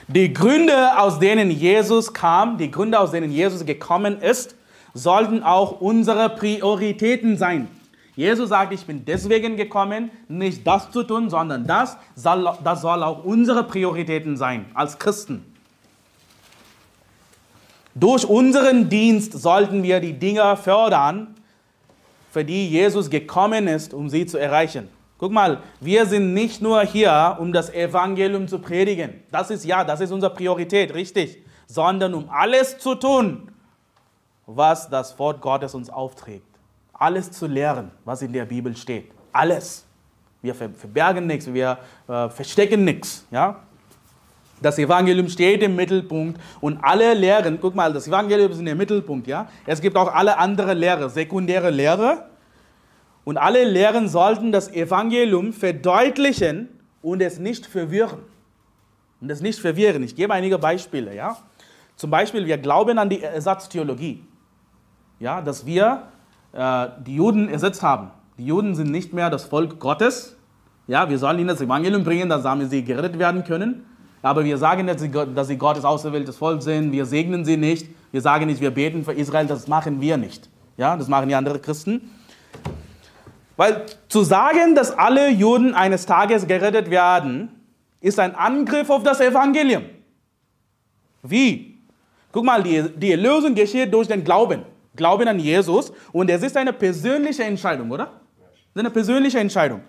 [0.10, 4.56] Die Gründe, aus denen Jesus kam, die Gründe, aus denen Jesus gekommen ist,
[4.96, 7.68] sollten auch unsere Prioritäten sein.
[8.16, 13.24] Jesus sagt, ich bin deswegen gekommen, nicht das zu tun, sondern das, das soll auch
[13.24, 15.46] unsere Prioritäten sein als Christen.
[17.94, 21.36] Durch unseren Dienst sollten wir die Dinge fördern,
[22.32, 24.90] für die Jesus gekommen ist, um sie zu erreichen.
[25.20, 29.22] Guck mal, wir sind nicht nur hier, um das Evangelium zu predigen.
[29.32, 31.44] Das ist ja, das ist unsere Priorität, richtig.
[31.68, 33.52] Sondern um alles zu tun,
[34.48, 36.50] was das Wort Gottes uns aufträgt
[37.00, 39.10] alles zu lehren, was in der Bibel steht.
[39.32, 39.86] Alles.
[40.42, 43.26] Wir verbergen nichts, wir äh, verstecken nichts.
[43.32, 43.62] Ja?
[44.62, 48.76] Das Evangelium steht im Mittelpunkt und alle Lehren, guck mal, das Evangelium ist in der
[48.76, 49.28] Mittelpunkt.
[49.28, 49.50] Ja?
[49.66, 52.29] Es gibt auch alle andere Lehre, sekundäre Lehre.
[53.24, 56.70] Und alle Lehren sollten das Evangelium verdeutlichen
[57.02, 58.20] und es nicht verwirren.
[59.22, 60.04] Und es nicht verwirren.
[60.04, 61.14] Ich gebe einige Beispiele.
[61.16, 61.38] Ja?
[61.96, 64.24] Zum Beispiel, wir glauben an die Ersatztheologie.
[65.20, 66.04] Ja, dass wir
[66.54, 68.12] äh, die Juden ersetzt haben.
[68.38, 70.38] Die Juden sind nicht mehr das Volk Gottes.
[70.88, 73.86] Ja, wir sollen ihnen das Evangelium bringen, damit sie gerettet werden können.
[74.22, 75.00] Aber wir sagen nicht,
[75.36, 76.92] dass sie Gottes auserwähltes Volk sind.
[76.92, 77.90] Wir segnen sie nicht.
[78.12, 79.48] Wir sagen nicht, wir beten für Israel.
[79.48, 80.50] Das machen wir nicht.
[80.78, 82.10] Ja, das machen die anderen Christen.
[83.60, 87.50] Weil zu sagen, dass alle Juden eines Tages gerettet werden,
[88.00, 89.84] ist ein Angriff auf das Evangelium.
[91.24, 91.78] Wie?
[92.32, 94.64] Guck mal, die, die Erlösung geschieht durch den Glauben.
[94.96, 98.22] Glauben an Jesus und es ist eine persönliche Entscheidung, oder?
[98.40, 99.82] Es ist eine persönliche Entscheidung.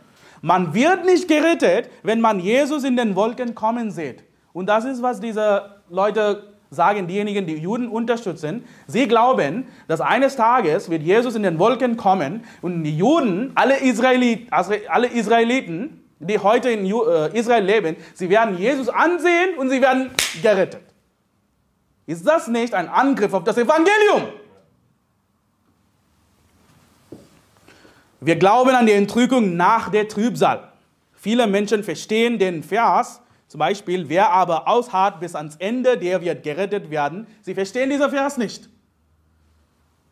[0.42, 4.24] Man wird nicht gerettet, wenn man Jesus in den Wolken kommen sieht.
[4.52, 8.64] Und das ist, was diese Leute sagen, diejenigen, die Juden unterstützen.
[8.86, 13.78] Sie glauben, dass eines Tages wird Jesus in den Wolken kommen und die Juden, alle,
[13.78, 19.80] Israelit, alle Israeliten, die heute in äh, Israel leben, sie werden Jesus ansehen und sie
[19.80, 20.10] werden
[20.42, 20.82] gerettet.
[22.06, 24.28] Ist das nicht ein Angriff auf das Evangelium?
[28.20, 30.70] Wir glauben an die Entrückung nach der Trübsal.
[31.14, 36.44] Viele Menschen verstehen den Vers, zum Beispiel, wer aber ausharrt bis ans Ende, der wird
[36.44, 37.26] gerettet werden.
[37.42, 38.68] Sie verstehen diesen Vers nicht.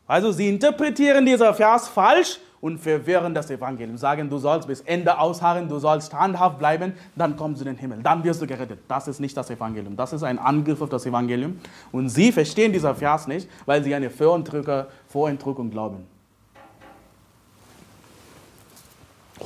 [0.09, 3.97] Also sie interpretieren diesen Vers falsch und verwirren das Evangelium.
[3.97, 7.79] Sagen, du sollst bis Ende ausharren, du sollst standhaft bleiben, dann kommst du in den
[7.79, 8.81] Himmel, dann wirst du gerettet.
[8.89, 9.95] Das ist nicht das Evangelium.
[9.95, 11.61] Das ist ein Angriff auf das Evangelium.
[11.93, 16.05] Und sie verstehen diesen Vers nicht, weil sie eine Vorentrückung glauben.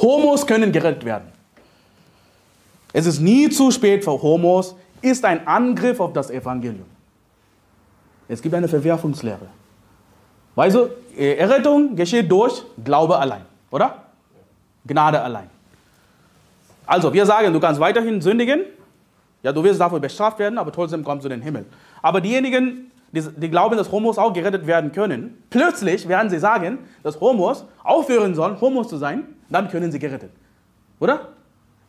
[0.01, 1.42] Homos können gerettet werden.
[2.93, 6.87] Es ist nie zu spät für Homos, ist ein Angriff auf das Evangelium.
[8.29, 9.47] Es gibt eine Verwerfungslehre.
[10.55, 14.03] Weißt du, Errettung geschieht durch Glaube allein, oder?
[14.87, 15.51] Gnade allein.
[16.87, 18.63] Also, wir sagen, du kannst weiterhin sündigen,
[19.43, 21.65] ja, du wirst dafür bestraft werden, aber trotzdem kommst du in den Himmel.
[22.01, 26.79] Aber diejenigen, die, die glauben, dass Homos auch gerettet werden können, plötzlich werden sie sagen,
[27.03, 30.31] dass Homos aufhören sollen, Homos zu sein, dann können sie gerettet.
[31.01, 31.32] Oder?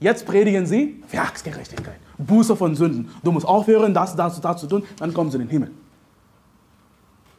[0.03, 3.09] Jetzt predigen sie Werksgerechtigkeit, Buße von Sünden.
[3.23, 5.71] Du musst aufhören, das, das, das zu tun, dann kommen sie in den Himmel.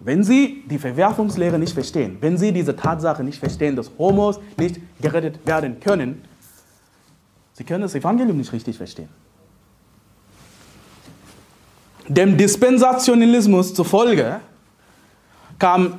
[0.01, 4.81] Wenn Sie die Verwerfungslehre nicht verstehen, wenn Sie diese Tatsache nicht verstehen, dass Homos nicht
[4.99, 6.23] gerettet werden können,
[7.53, 9.11] Sie können das Evangelium nicht richtig verstehen.
[12.09, 14.41] Dem Dispensationalismus zufolge
[15.59, 15.99] kam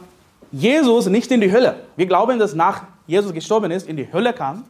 [0.52, 1.84] Jesus nicht in die Hölle.
[1.96, 4.66] Wir glauben, dass nach Jesus gestorben ist, in die Hölle kam.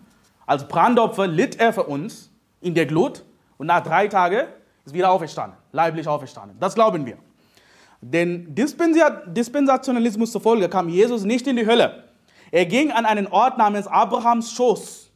[0.46, 2.30] Als Brandopfer litt er für uns
[2.62, 3.24] in der Glut
[3.58, 4.48] und nach drei Tagen
[4.86, 6.58] ist wieder auferstanden, leiblich auferstanden.
[6.60, 7.18] Das glauben wir.
[8.02, 12.04] Den Dispensationalismus zufolge kam Jesus nicht in die Hölle.
[12.52, 15.10] Er ging an einen Ort namens Abrahams Schoß,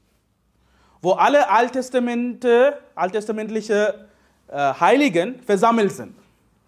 [1.01, 4.07] wo alle alttestamentliche
[4.47, 6.15] äh, Heiligen versammelt sind.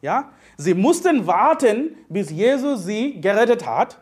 [0.02, 0.30] Ja?
[0.58, 3.98] Sie mussten warten, bis Jesus sie gerettet hat.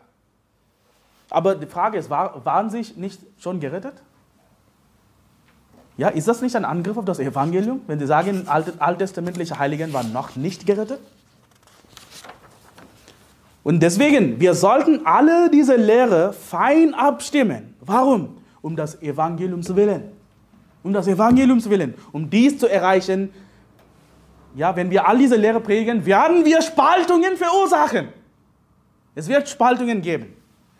[1.30, 4.02] Aber die Frage ist, war, waren sie nicht schon gerettet?
[6.00, 10.14] Ja, ist das nicht ein Angriff auf das Evangelium, wenn Sie sagen, alttestamentliche Heiligen waren
[10.14, 10.98] noch nicht gerettet?
[13.62, 17.74] Und deswegen, wir sollten alle diese Lehre fein abstimmen.
[17.82, 18.38] Warum?
[18.62, 20.04] Um das Evangelium zu willen.
[20.82, 21.92] Um das Evangelium zu willen.
[22.12, 23.28] Um dies zu erreichen,
[24.54, 28.08] ja, wenn wir all diese Lehre predigen, werden wir Spaltungen verursachen.
[29.14, 30.34] Es wird Spaltungen geben.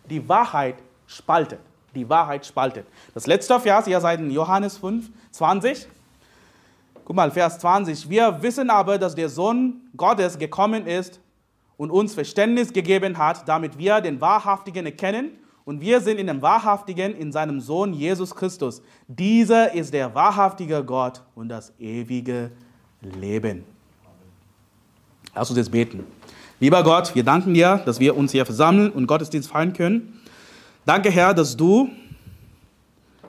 [0.09, 1.61] Die Wahrheit spaltet.
[1.95, 2.87] Die Wahrheit spaltet.
[3.15, 5.87] Das letzte Vers, ihr seid in Johannes 5, 20.
[7.05, 8.09] Guck mal, Vers 20.
[8.09, 11.21] Wir wissen aber, dass der Sohn Gottes gekommen ist,
[11.81, 15.31] und uns Verständnis gegeben hat, damit wir den Wahrhaftigen erkennen.
[15.65, 18.83] Und wir sind in dem Wahrhaftigen, in seinem Sohn Jesus Christus.
[19.09, 22.51] Dieser ist der wahrhaftige Gott und das ewige
[23.01, 23.65] Leben.
[25.35, 26.05] Lass uns jetzt beten.
[26.59, 30.20] Lieber Gott, wir danken dir, dass wir uns hier versammeln und Gottesdienst feiern können.
[30.87, 31.91] Danke, Herr, dass du,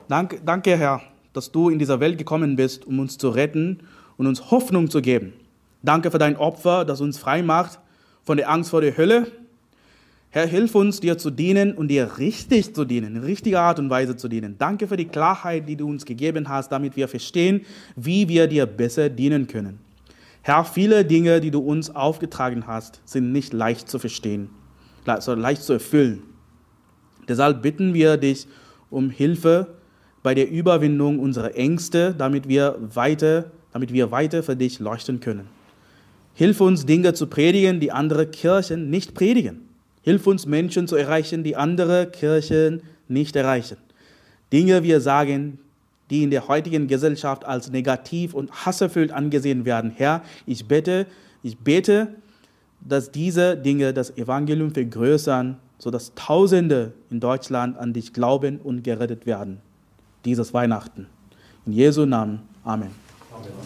[0.07, 1.01] danke, danke, Herr,
[1.33, 3.79] dass du in dieser Welt gekommen bist, um uns zu retten
[4.17, 5.33] und uns Hoffnung zu geben.
[5.83, 7.79] Danke für dein Opfer, das uns frei macht
[8.23, 9.27] von der Angst vor der Hölle.
[10.29, 13.89] Herr, hilf uns, dir zu dienen und dir richtig zu dienen, in richtiger Art und
[13.89, 14.55] Weise zu dienen.
[14.57, 17.65] Danke für die Klarheit, die du uns gegeben hast, damit wir verstehen,
[17.97, 19.79] wie wir dir besser dienen können.
[20.41, 24.49] Herr, viele Dinge, die du uns aufgetragen hast, sind nicht leicht zu verstehen,
[25.05, 26.23] leicht zu erfüllen.
[27.27, 28.47] Deshalb bitten wir dich
[28.89, 29.67] um Hilfe
[30.23, 35.47] bei der Überwindung unserer Ängste, damit wir weiter, damit wir weiter für dich leuchten können.
[36.33, 39.61] Hilf uns, Dinge zu predigen, die andere Kirchen nicht predigen.
[40.01, 43.77] Hilf uns, Menschen zu erreichen, die andere Kirchen nicht erreichen.
[44.51, 45.59] Dinge, wir sagen,
[46.09, 49.91] die in der heutigen Gesellschaft als negativ und hasserfüllt angesehen werden.
[49.95, 51.05] Herr, ich bete,
[51.41, 52.09] ich bete,
[52.81, 59.25] dass diese Dinge das Evangelium vergrößern, sodass Tausende in Deutschland an dich glauben und gerettet
[59.25, 59.61] werden.
[60.25, 61.07] Dieses Weihnachten.
[61.65, 62.41] In Jesu Namen.
[62.63, 62.91] Amen.